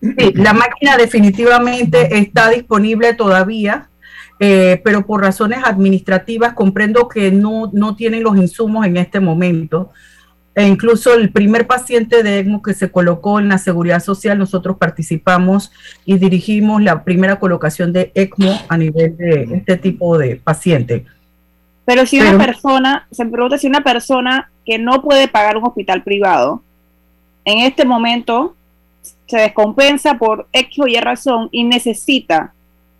[0.00, 3.88] Sí, la máquina definitivamente está disponible todavía,
[4.38, 9.90] eh, pero por razones administrativas comprendo que no, no tienen los insumos en este momento.
[10.54, 14.76] E incluso el primer paciente de ECMO que se colocó en la seguridad social, nosotros
[14.76, 15.72] participamos
[16.04, 21.06] y dirigimos la primera colocación de ECMO a nivel de este tipo de paciente.
[21.84, 25.64] Pero si una persona, se me pregunta si una persona que no puede pagar un
[25.64, 26.62] hospital privado,
[27.44, 28.54] en este momento
[29.26, 32.54] se descompensa por X o Y razón y necesita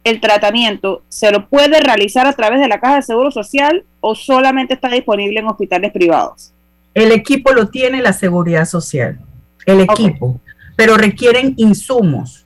[0.05, 4.15] el tratamiento, ¿se lo puede realizar a través de la caja de seguro social o
[4.15, 6.53] solamente está disponible en hospitales privados?
[6.93, 9.19] El equipo lo tiene la seguridad social,
[9.65, 10.41] el equipo,
[10.77, 12.44] pero requieren insumos.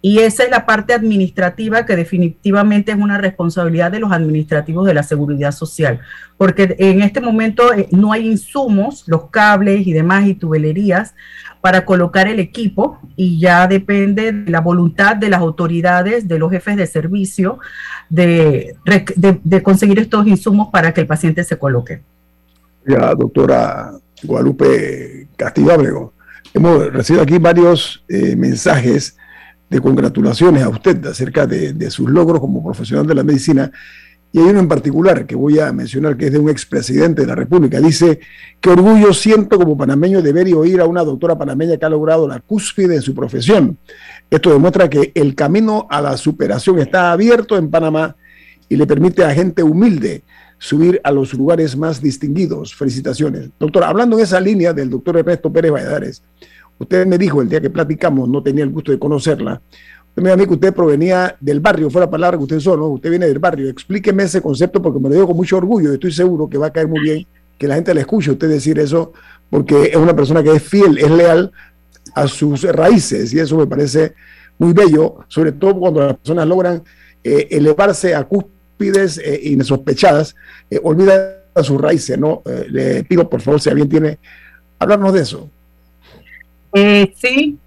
[0.00, 4.94] Y esa es la parte administrativa que definitivamente es una responsabilidad de los administrativos de
[4.94, 6.00] la seguridad social,
[6.36, 11.14] porque en este momento eh, no hay insumos, los cables y demás y tubelerías
[11.60, 16.50] para colocar el equipo y ya depende de la voluntad de las autoridades, de los
[16.52, 17.58] jefes de servicio,
[18.08, 18.76] de,
[19.64, 22.02] conseguir estos insumos para que el paciente se coloque
[22.88, 23.92] la doctora
[24.22, 26.14] Guadalupe Castillo Abrego.
[26.54, 29.16] Hemos recibido aquí varios eh, mensajes
[29.70, 33.70] de congratulaciones a usted acerca de, sus logros como profesional de la medicina.
[34.30, 37.28] Y hay uno en particular que voy a mencionar que es de un expresidente de
[37.28, 37.80] la República.
[37.80, 38.20] Dice,
[38.60, 41.88] qué orgullo siento como panameño de ver y oír a una doctora panameña que ha
[41.88, 43.78] logrado la cúspide en su profesión.
[44.30, 48.16] Esto demuestra que el camino a la superación está abierto en Panamá
[48.68, 50.22] y le permite a gente humilde
[50.58, 52.74] subir a los lugares más distinguidos.
[52.74, 53.50] Felicitaciones.
[53.58, 56.22] Doctor, hablando en esa línea del doctor Ernesto Pérez Valladares,
[56.78, 59.60] usted me dijo el día que platicamos, no tenía el gusto de conocerla,
[60.08, 62.88] usted me dijo que usted provenía del barrio, fue la palabra que usted usó, ¿no?
[62.88, 63.68] Usted viene del barrio.
[63.68, 65.92] Explíqueme ese concepto porque me lo digo con mucho orgullo.
[65.92, 67.26] Estoy seguro que va a caer muy bien
[67.56, 69.12] que la gente le escuche a usted decir eso
[69.50, 71.52] porque es una persona que es fiel, es leal
[72.14, 74.14] a sus raíces y eso me parece
[74.58, 76.82] muy bello, sobre todo cuando las personas logran
[77.22, 80.34] eh, elevarse a cúspide pides eh, insospechadas,
[80.70, 82.42] eh, olvida sus raíces, ¿no?
[82.46, 84.18] Eh, le pido, por favor, si alguien tiene,
[84.78, 85.50] hablarnos de eso.
[86.72, 87.58] Sí,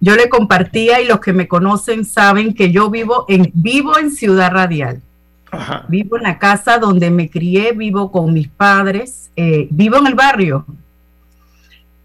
[0.00, 4.10] yo le compartía y los que me conocen saben que yo vivo en, vivo en
[4.10, 5.02] Ciudad Radial.
[5.88, 9.32] Vivo en la casa donde me crié, vivo con mis padres,
[9.70, 10.64] vivo en el barrio.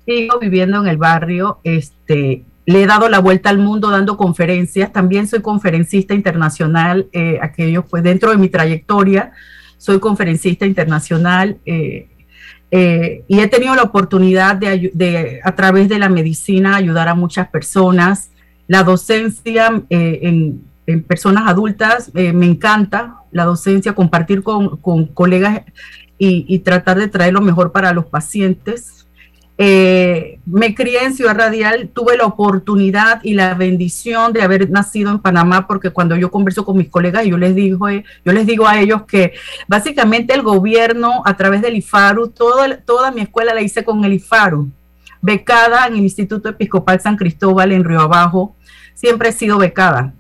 [0.06, 4.92] Sigo viviendo en el barrio, este, le he dado la vuelta al mundo dando conferencias.
[4.92, 9.32] También soy conferencista internacional, eh, aquello pues dentro de mi trayectoria,
[9.78, 12.08] soy conferencista internacional eh,
[12.78, 17.48] eh, y he tenido la oportunidad de, a través de la medicina, ayudar a muchas
[17.48, 18.32] personas.
[18.68, 20.64] La docencia en,
[21.08, 25.62] personas adultas me encanta, la docencia, compartir con, colegas
[26.18, 29.05] y, y tratar de traer lo mejor para los pacientes
[29.58, 35.12] eh, me crié en Ciudad Radial, tuve la oportunidad y la bendición de haber nacido
[35.12, 38.46] en Panamá, porque cuando yo converso con mis colegas, yo les digo, eh, yo les
[38.46, 39.34] digo a ellos que
[39.68, 44.14] básicamente el gobierno, a través del IFARU, toda, toda mi escuela la hice con el
[44.14, 44.70] IFARU,
[45.22, 48.58] becada en el Instituto Episcopal San Cristóbal en Río Abajo,
[48.94, 50.14] siempre he sido becada.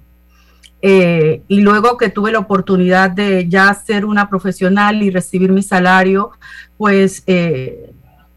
[0.82, 5.64] Eh, y luego que tuve la oportunidad de ya ser una profesional y recibir mi
[5.64, 6.32] salario,
[6.78, 7.24] pues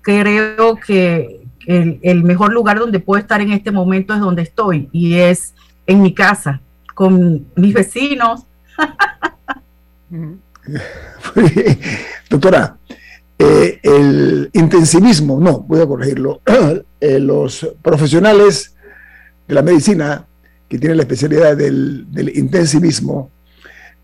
[0.03, 5.14] creo que el, mejor lugar donde puedo estar en este momento es donde estoy y
[5.16, 5.55] es
[5.86, 6.61] en mi casa,
[6.94, 8.44] con mis vecinos.
[12.30, 12.78] Doctora,
[13.38, 16.40] eh, el intensivismo, no, voy a corregirlo,
[17.01, 18.74] eh, los profesionales
[19.46, 20.26] de la medicina
[20.68, 23.30] que tienen la especialidad del, intensivismo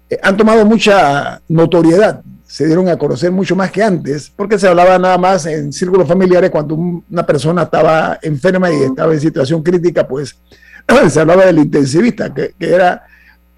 [0.08, 2.22] eh, han tomado mucha notoriedad
[2.54, 6.06] se dieron a conocer mucho más que antes, porque se hablaba nada más en círculos
[6.06, 10.38] familiares cuando una persona estaba enferma y estaba en situación crítica, pues
[11.08, 13.02] se hablaba del intensivista, que, era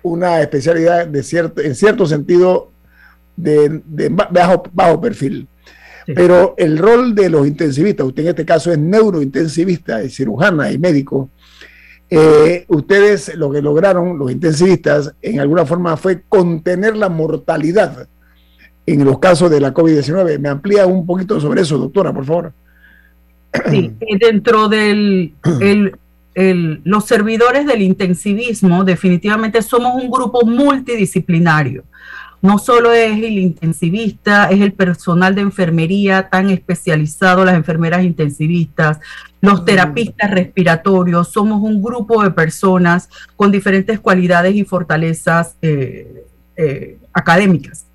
[0.02, 2.72] una especialidad de cierto, en cierto sentido
[3.36, 3.82] de,
[4.30, 5.46] bajo, bajo perfil.
[6.06, 10.78] Pero el rol de los intensivistas, usted en este caso es neurointensivista, es cirujana y
[10.78, 11.28] médico,
[12.08, 18.08] eh, ustedes lo que lograron, los intensivistas, en alguna forma fue contener la mortalidad
[18.86, 20.38] en los casos de la COVID-19.
[20.38, 22.52] ¿Me amplía un poquito sobre eso, doctora, por favor?
[23.70, 25.34] Sí, eh, dentro del
[26.84, 31.84] los servidores del intensivismo, definitivamente somos un grupo multidisciplinario.
[32.42, 39.00] No solo es el intensivista, es el personal de enfermería tan especializado, las enfermeras intensivistas,
[39.40, 46.26] los terapistas respiratorios, somos un grupo de personas con diferentes cualidades y fortalezas eh,
[46.56, 47.86] eh, académicas.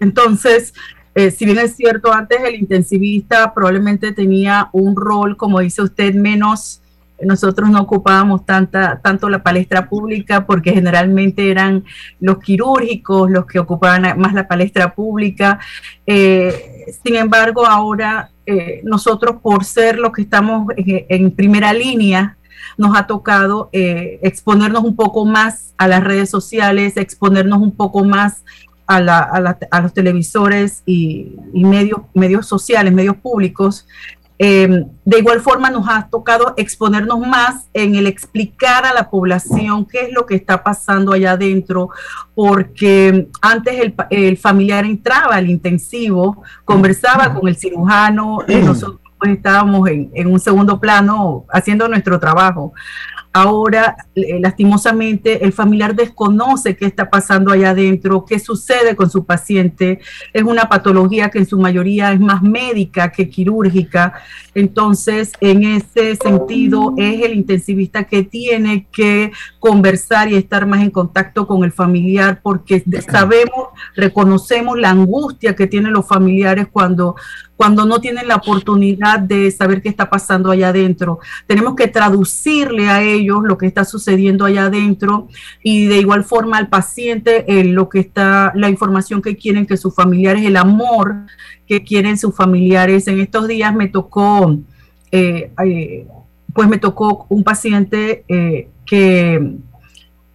[0.00, 0.74] Entonces,
[1.14, 6.14] eh, si bien es cierto, antes el intensivista probablemente tenía un rol, como dice usted,
[6.14, 6.80] menos
[7.20, 11.84] nosotros no ocupábamos tanta, tanto la palestra pública porque generalmente eran
[12.20, 15.58] los quirúrgicos los que ocupaban más la palestra pública.
[16.06, 22.36] Eh, sin embargo, ahora eh, nosotros por ser los que estamos en, primera línea,
[22.76, 28.04] nos ha tocado eh, exponernos un poco más a las redes sociales, exponernos un poco
[28.04, 28.44] más
[28.88, 33.86] a, los televisores y, y, medios, medios sociales, medios públicos,
[34.40, 39.84] Em, de igual forma nos ha tocado exponernos más en el explicar a la población
[39.84, 41.90] qué es lo que está pasando allá adentro,
[42.36, 49.88] porque antes el, familiar entraba al intensivo, conversaba con el cirujano, y nosotros pues, estábamos
[49.88, 52.72] en, en un segundo plano haciendo nuestro trabajo.
[53.32, 59.24] Ahora, eh, lastimosamente, el familiar desconoce qué está pasando allá adentro, qué sucede con su
[59.24, 60.00] paciente.
[60.32, 64.14] Es una patología que en su mayoría es más médica que quirúrgica.
[64.54, 70.90] Entonces, en ese sentido, es el intensivista que tiene que conversar y estar más en
[70.90, 77.14] contacto con el familiar porque sabemos, reconocemos la angustia que tienen los familiares cuando
[77.58, 81.18] cuando no tienen la oportunidad de saber qué está pasando allá adentro.
[81.48, 85.26] Tenemos que traducirle a ellos lo que está sucediendo allá adentro
[85.60, 89.76] y de igual forma al paciente eh, lo que está, la información que quieren que
[89.76, 91.26] sus familiares, el amor
[91.66, 93.08] que quieren sus familiares.
[93.08, 94.56] En estos días me tocó,
[95.10, 96.06] eh, eh,
[96.54, 98.24] pues me tocó un paciente
[98.86, 99.34] que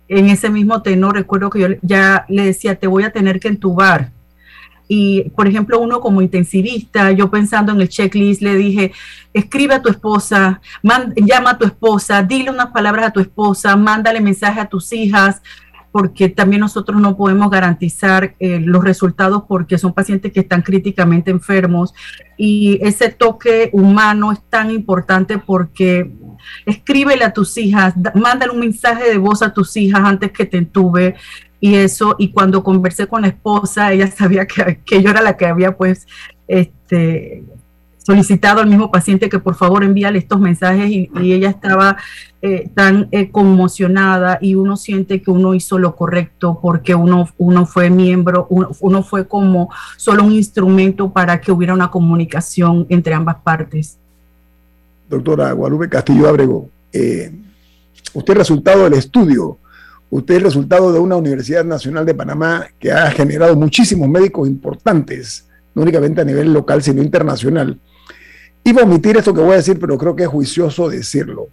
[0.10, 3.48] en ese mismo tenor, recuerdo que yo ya le decía, te voy a tener que
[3.48, 4.12] entubar
[4.88, 8.92] y, por ejemplo, uno como intensivista, yo pensando en el checklist, le dije,
[9.34, 10.62] escribe a tu esposa,
[11.16, 15.42] llama a tu esposa, dile unas palabras a tu esposa, mándale mensaje a tus hijas,
[15.94, 21.30] porque también nosotros no podemos garantizar eh, los resultados porque son pacientes que están críticamente
[21.30, 21.94] enfermos.
[22.36, 26.12] Y ese toque humano es tan importante porque
[26.66, 30.58] escríbele a tus hijas, mándale un mensaje de voz a tus hijas antes que te
[30.58, 31.16] entube,
[31.64, 35.38] y eso, y cuando conversé con la esposa, ella sabía que, que yo era la
[35.38, 36.06] que había pues
[36.46, 37.46] este,
[38.00, 41.96] solicitado al mismo paciente que por favor envíale estos mensajes y, ella estaba
[42.42, 47.66] eh, tan eh, conmocionada y uno siente que uno hizo lo correcto porque uno, uno
[47.66, 53.38] fue miembro, uno, fue como solo un instrumento para que hubiera una comunicación entre ambas
[53.38, 53.98] partes.
[55.08, 57.32] Doctora Guadalupe Castillo Abrego, eh,
[58.14, 59.60] usted resultado del estudio
[60.14, 65.50] Usted es resultado de una Universidad Nacional de Panamá que ha generado muchísimos médicos importantes,
[65.74, 67.80] no únicamente a nivel local, sino internacional.
[68.64, 71.48] Iba a omitir esto que voy a decir, pero creo que es juicioso decirlo.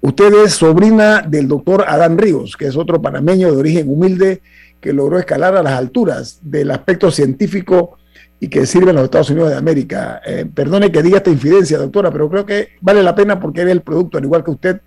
[0.00, 4.42] Usted es sobrina del doctor Adán Ríos, que es otro panameño de origen humilde
[4.80, 7.96] que logró escalar a las alturas del aspecto científico
[8.40, 10.20] y que sirve en los Estados Unidos de América.
[10.26, 13.68] Eh, perdone que diga esta infidencia, doctora, pero creo que vale la pena porque él
[13.68, 14.80] es el producto, al igual que usted,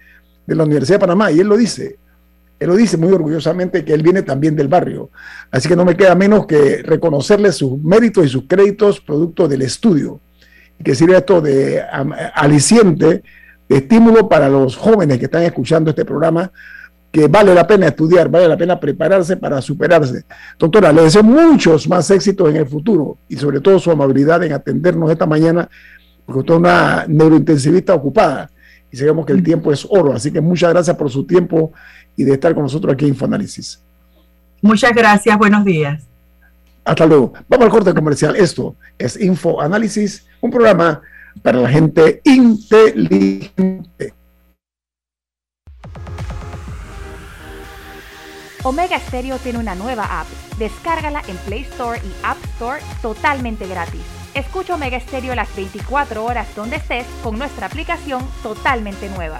[0.45, 1.31] de la Universidad de Panamá.
[1.31, 2.01] Y él lo dice,
[2.61, 5.09] él lo dice muy orgullosamente que él viene también del barrio.
[5.49, 9.63] Así que no me queda menos que reconocerle sus méritos y sus créditos producto del
[9.63, 10.19] estudio.
[10.79, 11.81] Y que sirve esto de
[12.35, 13.23] aliciente,
[13.67, 16.51] de estímulo para los jóvenes que están escuchando este programa,
[17.11, 20.23] que vale la pena estudiar, vale la pena prepararse para superarse.
[20.59, 24.53] Doctora, le deseo muchos más éxitos en el futuro y sobre todo su amabilidad en
[24.53, 25.67] atendernos esta mañana,
[26.27, 28.51] porque usted es una neurointensivista ocupada
[28.91, 30.13] y sabemos que el tiempo es oro.
[30.13, 31.71] Así que muchas gracias por su tiempo
[32.15, 33.83] y de estar con nosotros aquí en Infoanálisis.
[34.61, 36.03] Muchas gracias, buenos días.
[36.83, 37.33] Hasta luego.
[37.47, 38.35] Vamos al corte comercial.
[38.35, 41.01] Esto es Infoanálisis, un programa
[41.41, 44.13] para la gente inteligente.
[48.63, 50.27] Omega Stereo tiene una nueva app.
[50.59, 54.01] Descárgala en Play Store y App Store Store totalmente gratis.
[54.35, 59.39] Escucha Omega Stereo las 24 horas donde estés con nuestra aplicación totalmente nueva.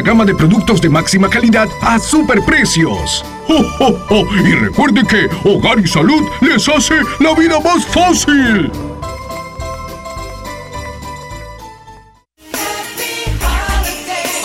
[0.00, 3.24] gama de productos de máxima calidad a superprecios.
[3.48, 4.26] ¡Oh, oh, oh!
[4.36, 8.70] Y recuerde que Hogar y Salud les hace la vida más fácil.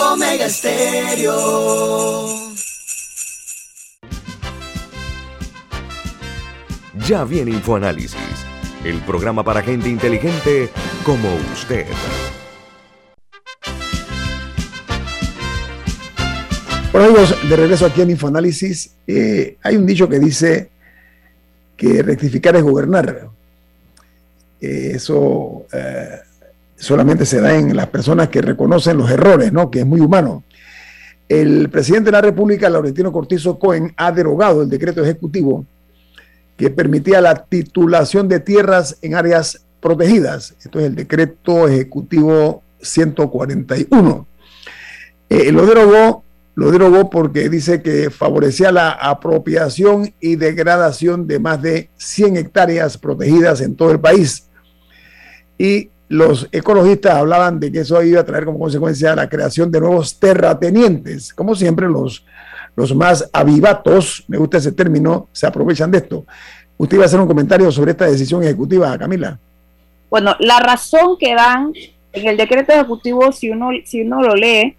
[0.00, 2.38] Omega Stereo.
[7.06, 8.18] Ya viene InfoAnálisis,
[8.84, 10.70] el programa para gente inteligente
[11.04, 11.86] como usted.
[16.98, 20.68] De regreso aquí en Infoanálisis, eh, hay un dicho que dice
[21.76, 23.28] que rectificar es gobernar.
[24.60, 26.18] Eh, eso eh,
[26.74, 29.70] solamente se da en las personas que reconocen los errores, ¿no?
[29.70, 30.42] Que es muy humano.
[31.28, 35.64] El presidente de la República, Laurentino Cortizo Cohen, ha derogado el decreto ejecutivo
[36.56, 40.56] que permitía la titulación de tierras en áreas protegidas.
[40.64, 44.26] Esto es el decreto ejecutivo 141.
[45.30, 46.24] lo derogó
[46.58, 52.98] lo derogó porque dice que favorecía la apropiación y degradación de más de 100 hectáreas
[52.98, 54.50] protegidas en todo el país.
[55.56, 59.78] Y los ecologistas hablaban de que eso iba a traer como consecuencia la creación de
[59.78, 61.32] nuevos terratenientes.
[61.32, 62.26] Como siempre, los,
[62.74, 66.26] los más avivatos, me gusta ese término, se aprovechan de esto.
[66.76, 69.38] Usted iba a hacer un comentario sobre esta decisión ejecutiva, Camila.
[70.10, 71.72] Bueno, la razón que dan
[72.12, 74.76] en el decreto ejecutivo, si uno, si uno lo lee,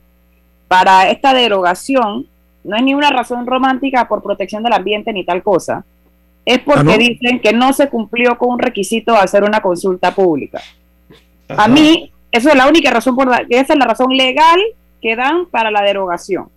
[0.69, 2.27] para esta derogación
[2.63, 5.83] no es ni una razón romántica por protección del ambiente ni tal cosa.
[6.45, 10.13] Es porque ah, dicen que no se cumplió con un requisito de hacer una consulta
[10.13, 10.61] pública.
[11.49, 14.59] A mí, eso es la única razón, por esa es la razón legal
[15.01, 16.47] que dan para la derogación.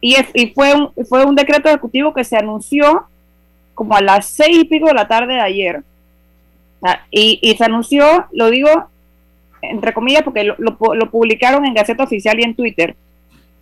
[0.00, 0.14] Y,
[0.54, 3.06] fue, un, fue un decreto ejecutivo que se anunció
[3.74, 5.82] como a las seis y pico de la tarde de ayer.
[6.82, 8.68] Ah, y, y se anunció, lo digo
[9.62, 12.96] entre comillas, porque lo, lo publicaron en Gaceta Oficial y en Twitter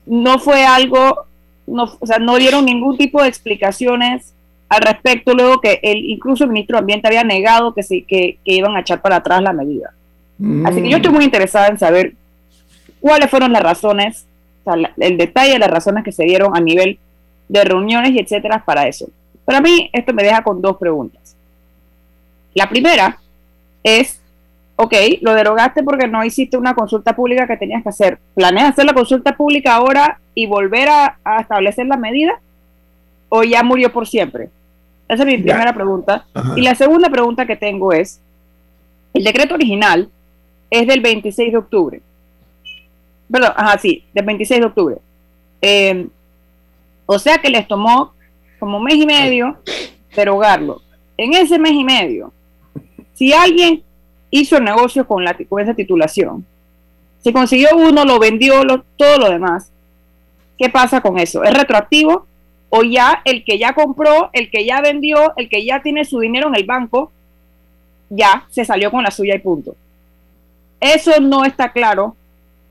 [0.07, 1.27] no fue algo,
[1.67, 4.35] no, o sea, no dieron ningún tipo de explicaciones
[4.69, 8.39] al respecto, luego que el, incluso el ministro de Ambiente había negado que, sí, que,
[8.45, 9.93] iban a echar para atrás la medida.
[10.65, 12.15] Así que yo estoy muy interesada en saber
[13.01, 14.27] cuáles fueron las razones,
[14.97, 16.99] el detalle de las razones que se dieron a nivel
[17.49, 19.11] de reuniones y etcétera para eso.
[19.45, 21.37] Para mí, esto me deja con dos preguntas.
[22.55, 23.19] La primera
[23.83, 24.20] es
[24.77, 28.19] ok, lo derogaste porque no hiciste una consulta pública que tenías que hacer.
[28.35, 32.41] ¿Planeas hacer la consulta pública ahora y volver a, establecer la medida?
[33.29, 34.49] ¿O ya murió por siempre?
[35.09, 36.25] Esa es mi primera pregunta.
[36.57, 38.21] Y la segunda pregunta que tengo es,
[39.13, 40.09] el decreto original
[40.71, 42.01] es del 26 de octubre.
[43.31, 44.97] Perdón, ajá, sí, del 26 de octubre.
[45.63, 46.07] Eh,
[47.07, 48.15] o sea que les tomó
[48.59, 49.59] como mes y medio
[50.15, 50.81] derogarlo.
[51.17, 52.33] En ese mes y medio,
[53.15, 53.83] si alguien
[54.31, 56.45] hizo negocio con, la, con esa titulación.
[57.23, 58.63] Si consiguió uno, lo vendió,
[58.97, 59.71] todo lo demás.
[60.59, 61.43] ¿Qué pasa con eso?
[61.45, 62.27] ¿Es retroactivo?
[62.71, 66.21] ¿O ya el que ya compró, el que ya vendió, el que ya tiene su
[66.21, 67.11] dinero en el banco,
[68.09, 69.75] ya se salió con la suya y punto?
[70.81, 72.17] Eso no está claro,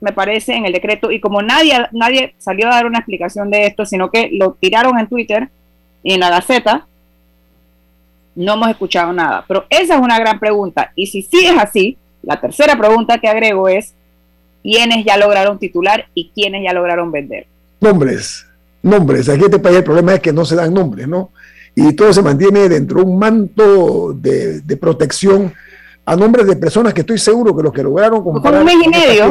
[0.01, 1.12] me parece, en el decreto.
[1.12, 4.97] Y como nadie, nadie salió a dar una explicación de esto, sino que lo tiraron
[4.97, 5.49] en Twitter
[6.01, 6.88] y en la Gaceta,
[8.39, 9.43] no hemos escuchado nada.
[9.47, 10.91] Pero esa es una gran pregunta.
[10.95, 13.93] Y si sí es así, la tercera pregunta que agrego es,
[14.63, 17.47] ¿quiénes ya lograron titular y quiénes ya lograron vender?
[17.81, 18.45] Nombres,
[18.81, 19.27] nombres.
[19.27, 21.31] Aquí en este país el problema es que no se dan nombres, ¿no?
[21.75, 25.53] Y todo se mantiene dentro de un manto de, protección
[26.05, 28.53] a nombre de personas que estoy seguro que los que lograron comprar...
[28.53, 29.29] Con un mes y medio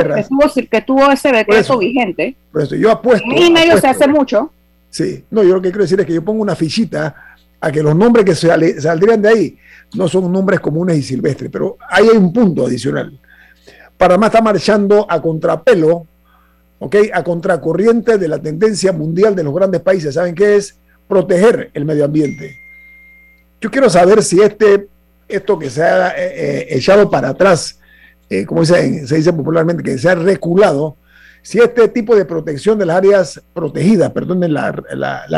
[0.70, 2.36] que tuvo, ese decreto vigente.
[2.52, 3.26] Por eso yo apuesto...
[3.26, 4.52] Un mes y medio se hace mucho.
[4.90, 7.28] Sí, no, yo lo que quiero decir es que yo pongo una fichita
[7.61, 9.59] a que los nombres que saldrían de ahí
[9.94, 13.18] no son nombres comunes y silvestres, pero ahí hay un punto adicional.
[13.96, 16.06] Panamá está marchando a contrapelo,
[16.78, 16.96] ¿ok?
[17.12, 20.14] A contracorriente de la tendencia mundial de los grandes países.
[20.14, 20.78] ¿Saben qué es?
[21.09, 22.56] Proteger el medio ambiente.
[23.61, 24.86] Yo quiero saber si este,
[25.26, 27.80] esto que se ha eh, eh, echado para atrás,
[28.30, 30.96] eh, como se, dice popularmente, que se ha reculado,
[31.49, 34.70] si este tipo de protección de las áreas protegidas, perdonen la,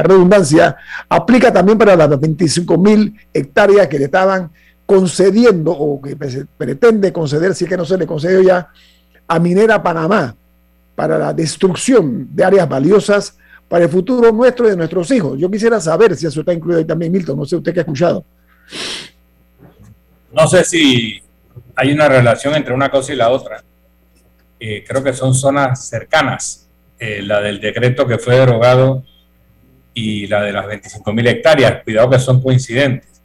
[0.03, 0.77] redundancia,
[1.09, 4.51] aplica también para las 25 mil hectáreas que le estaban
[4.87, 6.17] concediendo o que
[6.59, 8.71] pretende conceder, si es que no se le concedió ya,
[9.29, 10.35] a Minera Panamá
[10.97, 13.39] para la destrucción de áreas valiosas
[13.69, 15.39] para el futuro nuestro y de nuestros hijos.
[15.39, 17.39] Yo quisiera saber si eso está incluido ahí también, Milton.
[17.39, 18.25] No sé usted qué ha escuchado.
[20.33, 21.23] No sé si
[21.77, 23.63] hay una relación entre una cosa y la otra.
[24.63, 29.03] Eh, creo que son zonas cercanas, eh, la del decreto que fue derogado
[29.95, 31.83] y la de las 25 mil hectáreas.
[31.83, 33.23] Cuidado que son coincidentes.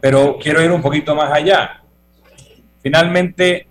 [0.00, 1.80] Pero quiero ir un poquito más allá.
[2.82, 3.68] Finalmente,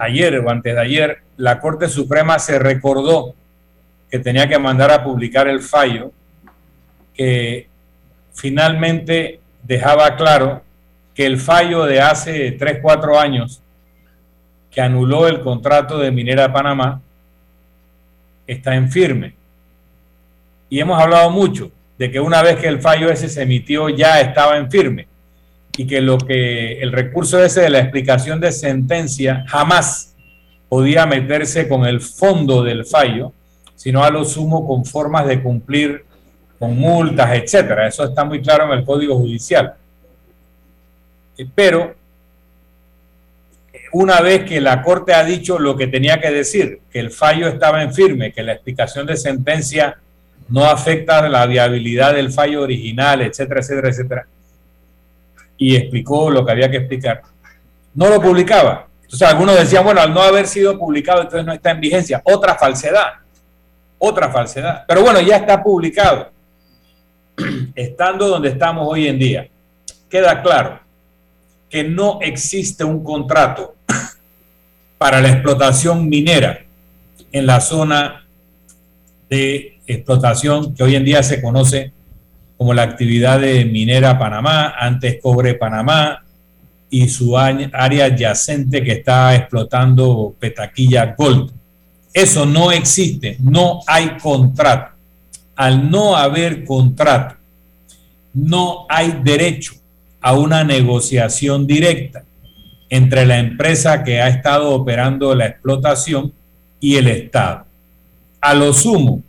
[0.00, 3.34] ayer o antes de ayer, la Corte Suprema se recordó
[4.10, 6.12] que tenía que mandar a publicar el fallo
[7.14, 7.68] que
[8.34, 10.62] finalmente dejaba claro
[11.14, 13.61] que el fallo de hace 3, 4 años
[14.72, 17.00] que anuló el contrato de Minera Panamá
[18.46, 19.34] está en firme.
[20.70, 24.20] Y hemos hablado mucho de que una vez que el fallo ese se emitió ya
[24.20, 25.06] estaba en firme
[25.76, 30.14] y que lo que el recurso ese de la explicación de sentencia jamás
[30.68, 33.32] podía meterse con el fondo del fallo,
[33.74, 36.06] sino a lo sumo con formas de cumplir
[36.58, 37.88] con multas, etcétera.
[37.88, 39.74] Eso está muy claro en el Código Judicial.
[41.54, 41.94] Pero
[43.92, 47.48] una vez que la Corte ha dicho lo que tenía que decir, que el fallo
[47.48, 49.98] estaba en firme, que la explicación de sentencia
[50.48, 54.26] no afecta la viabilidad del fallo original, etcétera, etcétera, etcétera,
[55.56, 57.22] y explicó lo que había que explicar,
[57.94, 58.88] no lo publicaba.
[59.02, 62.22] Entonces algunos decían, bueno, al no haber sido publicado, entonces no está en vigencia.
[62.24, 63.12] Otra falsedad,
[63.98, 64.84] otra falsedad.
[64.88, 66.30] Pero bueno, ya está publicado,
[67.74, 69.48] estando donde estamos hoy en día.
[70.08, 70.80] Queda claro
[71.68, 73.76] que no existe un contrato
[75.02, 76.60] para la explotación minera
[77.32, 78.24] en la zona
[79.28, 81.90] de explotación que hoy en día se conoce
[82.56, 86.22] como la actividad de Minera Panamá, antes Cobre Panamá
[86.88, 91.50] y su área adyacente que está explotando Petaquilla Gold.
[92.14, 94.92] Eso no existe, no hay contrato.
[95.56, 97.34] Al no haber contrato,
[98.34, 99.72] no hay derecho
[100.20, 102.22] a una negociación directa
[102.92, 106.30] entre la empresa que ha estado operando la explotación
[106.78, 107.64] y el Estado.
[108.38, 109.22] A lo sumo,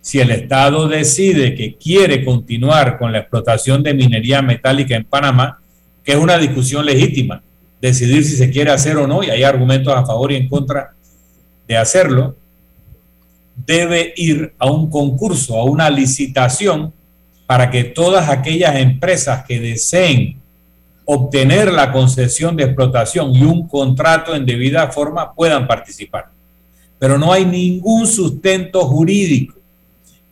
[0.00, 5.60] si el Estado decide que quiere continuar con la explotación de minería metálica en Panamá,
[6.02, 7.42] que es una discusión legítima,
[7.82, 10.94] decidir si se quiere hacer o no, y hay argumentos a favor y en contra
[11.68, 12.34] de hacerlo,
[13.66, 16.94] debe ir a un concurso, a una licitación,
[17.46, 20.40] para que todas aquellas empresas que deseen
[21.04, 26.30] obtener la concesión de explotación y un contrato en debida forma puedan participar.
[26.98, 29.54] Pero no hay ningún sustento jurídico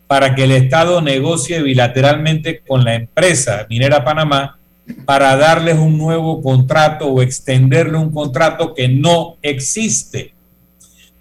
[0.07, 4.57] para que el Estado negocie bilateralmente con la empresa Minera Panamá
[5.05, 10.33] para darles un nuevo contrato o extenderle un contrato que no existe.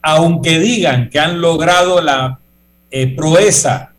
[0.03, 2.41] Aunque digan que han logrado la
[2.91, 3.90] eh, proeza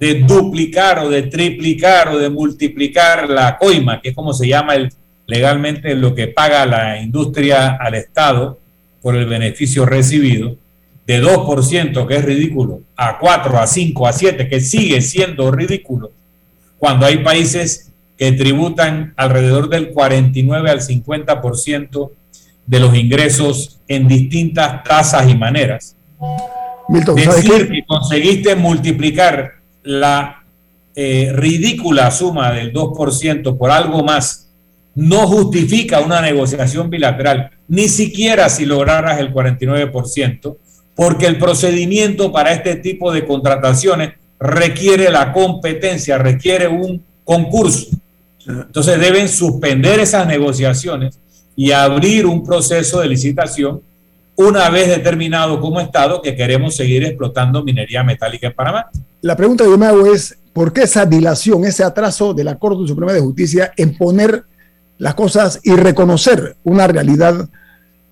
[0.00, 4.74] de duplicar o de triplicar o de multiplicar la coima, que es como se llama
[4.74, 4.90] el,
[5.26, 8.58] legalmente lo que paga la industria al Estado
[9.02, 10.56] por el beneficio recibido,
[11.06, 16.12] de 2%, que es ridículo, a 4, a 5, a 7, que sigue siendo ridículo,
[16.78, 22.10] cuando hay países que tributan alrededor del 49 al 50%
[22.66, 25.94] de los ingresos en distintas tasas y maneras.
[26.88, 30.44] Decir que conseguiste multiplicar la
[30.94, 34.50] eh, ridícula suma del 2% por algo más
[34.94, 40.56] no justifica una negociación bilateral, ni siquiera si lograras el 49%,
[40.94, 47.86] porque el procedimiento para este tipo de contrataciones requiere la competencia, requiere un concurso.
[48.46, 51.18] Entonces deben suspender esas negociaciones
[51.54, 53.82] y abrir un proceso de licitación
[54.40, 58.90] una vez determinado como Estado que queremos seguir explotando minería metálica en Panamá.
[59.20, 62.58] La pregunta que yo me hago es, ¿por qué esa dilación, ese atraso de la
[62.58, 64.44] Corte Suprema de Justicia en poner
[64.96, 67.48] las cosas y reconocer una realidad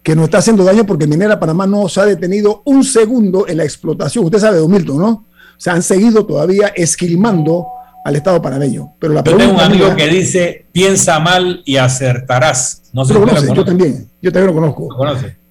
[0.03, 3.57] que nos está haciendo daño porque Minera Panamá no se ha detenido un segundo en
[3.57, 4.26] la explotación?
[4.26, 5.26] Usted sabe, Don Milton, ¿no?
[5.57, 7.66] Se han seguido todavía esquilmando
[8.05, 8.93] al Estado panameño.
[8.99, 12.83] Pero la yo tengo un amigo que dice, piensa mal y acertarás.
[12.93, 14.89] No sé lo conoce, yo también, yo también lo conozco.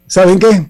[0.07, 0.69] ¿Saben qué?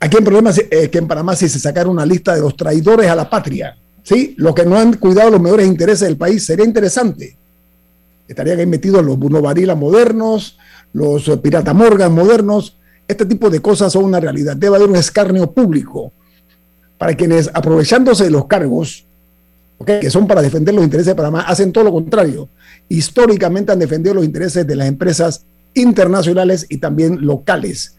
[0.00, 3.10] Aquí el problema eh, que en Panamá si se sacara una lista de los traidores
[3.10, 4.34] a la patria, ¿sí?
[4.38, 7.36] Los que no han cuidado los mejores intereses del país, sería interesante.
[8.26, 9.42] Estarían ahí metidos los Bruno
[9.76, 10.56] modernos,
[10.94, 12.78] los eh, Pirata Morgan modernos.
[13.06, 14.56] Este tipo de cosas son una realidad.
[14.56, 16.12] Debe haber un escarnio público
[16.96, 19.04] para quienes, aprovechándose de los cargos,
[19.84, 22.48] que son para defender los intereses de Panamá, hacen todo lo contrario.
[22.88, 27.96] Históricamente han defendido los intereses de las empresas internacionales y también locales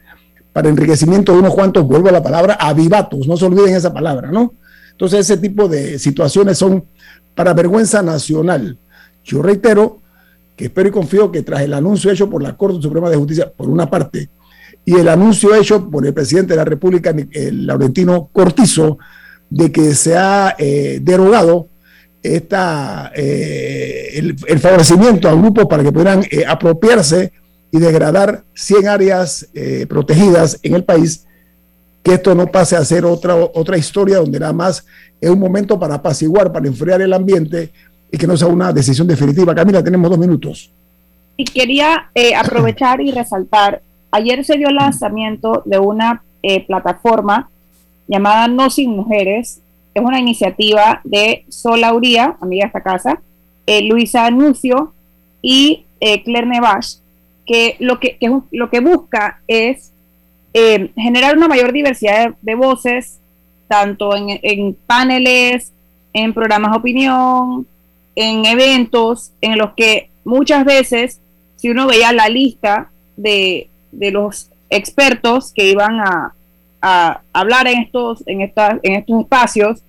[0.52, 4.30] para enriquecimiento de unos cuantos, vuelvo a la palabra, avivatos, no se olviden esa palabra,
[4.30, 4.54] ¿no?
[4.90, 6.84] Entonces ese tipo de situaciones son
[7.34, 8.78] para vergüenza nacional.
[9.24, 10.00] Yo reitero
[10.56, 13.50] que espero y confío que tras el anuncio hecho por la Corte Suprema de Justicia,
[13.50, 14.28] por una parte,
[14.84, 18.98] y el anuncio hecho por el presidente de la República, el Laurentino Cortizo,
[19.48, 21.68] de que se ha eh, derogado
[22.22, 27.32] esta, eh, el, favorecimiento a grupos para que pudieran eh, apropiarse
[27.72, 31.26] y degradar 100 áreas eh, protegidas en el país,
[32.02, 34.84] que esto no pase a ser otra, otra historia donde nada más
[35.18, 37.72] es un momento para apaciguar, para enfriar el ambiente
[38.10, 39.54] y que no sea una decisión definitiva.
[39.54, 40.70] Camila, tenemos dos minutos.
[41.38, 47.48] Y quería eh, aprovechar y resaltar, ayer se dio el lanzamiento de una eh, plataforma
[48.06, 49.62] llamada No Sin Mujeres,
[49.94, 53.22] es una iniciativa de Solauría, amiga de esta casa,
[53.84, 54.92] Luisa Anuncio
[55.40, 57.01] y Claire Nevache,
[57.46, 58.18] que lo que,
[58.50, 59.92] lo que busca es
[60.54, 63.18] eh, generar una mayor diversidad de, voces,
[63.68, 65.72] tanto en, paneles,
[66.12, 67.66] en programas de opinión,
[68.14, 71.20] en eventos, en los que muchas veces,
[71.56, 76.34] si uno veía la lista de, los expertos que iban a,
[77.32, 79.82] hablar en estos, en, estas, en estos espacios,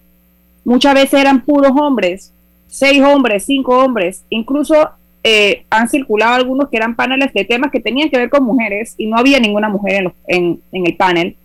[0.63, 2.31] muchas veces eran puros hombres,
[2.67, 4.91] seis hombres, cinco hombres, incluso
[5.25, 8.93] eh, han circulado algunos que eran paneles de temas que tenían que ver con mujeres
[8.97, 11.37] y no había ninguna mujer en, el panel.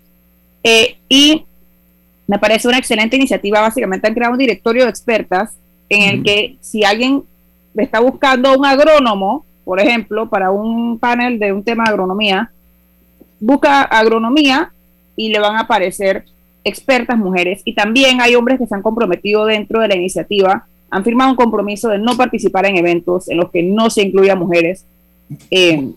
[0.63, 1.45] Eh, y
[2.27, 3.61] me parece una excelente iniciativa.
[3.61, 5.55] Básicamente han creado un directorio de expertas
[5.87, 7.23] en el que si alguien
[7.75, 12.51] está buscando un agrónomo, por ejemplo, para un panel de un tema de agronomía,
[13.39, 14.73] busca agronomía
[15.15, 16.25] y le van a aparecer
[16.65, 17.61] expertas mujeres.
[17.63, 21.35] Y también hay hombres que se han comprometido dentro de la iniciativa han firmado un
[21.35, 24.85] compromiso de no participar en eventos en los que no se incluya mujeres
[25.51, 25.91] eh,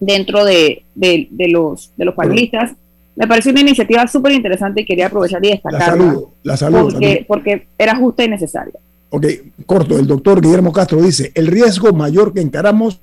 [0.00, 2.72] dentro de, los, de los panelistas.
[3.16, 6.20] Me pareció una iniciativa súper interesante y quería aprovechar y destacarla.
[6.42, 8.74] La salud, porque, porque era justa y necesaria.
[9.10, 9.26] Ok,
[9.66, 9.98] corto.
[9.98, 13.00] El doctor Guillermo Castro dice, el riesgo mayor que encaramos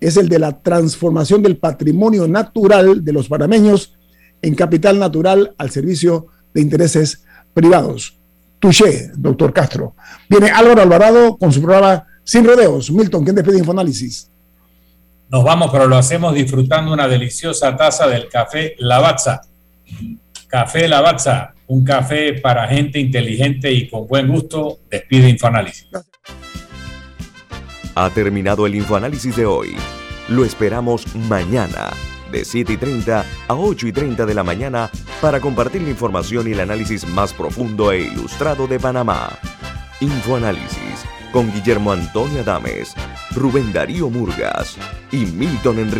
[0.00, 3.96] es el de la transformación del patrimonio natural de los panameños
[4.42, 7.24] en capital natural al servicio de intereses
[7.54, 8.17] privados.
[8.58, 9.94] Touché, doctor Castro.
[10.28, 12.90] Viene Álvaro Alvarado con su programa Sin Rodeos.
[12.90, 14.30] Milton, ¿quién despide Infoanálisis?
[15.28, 19.42] Nos vamos, pero lo hacemos disfrutando una deliciosa taza del café Lavazza.
[20.48, 24.78] Café Lavazza, un café para gente inteligente y con buen gusto.
[24.90, 25.88] Despide Infoanálisis.
[27.94, 29.76] Ha terminado el Infoanálisis de hoy.
[30.28, 31.90] Lo esperamos mañana
[32.30, 36.48] de 7 y 30 a 8 y 30 de la mañana para compartir la información
[36.48, 39.38] y el análisis más profundo e ilustrado de Panamá.
[40.00, 42.94] Infoanálisis con Guillermo Antonio Adames,
[43.34, 44.76] Rubén Darío Murgas
[45.10, 45.96] y Milton Enrique.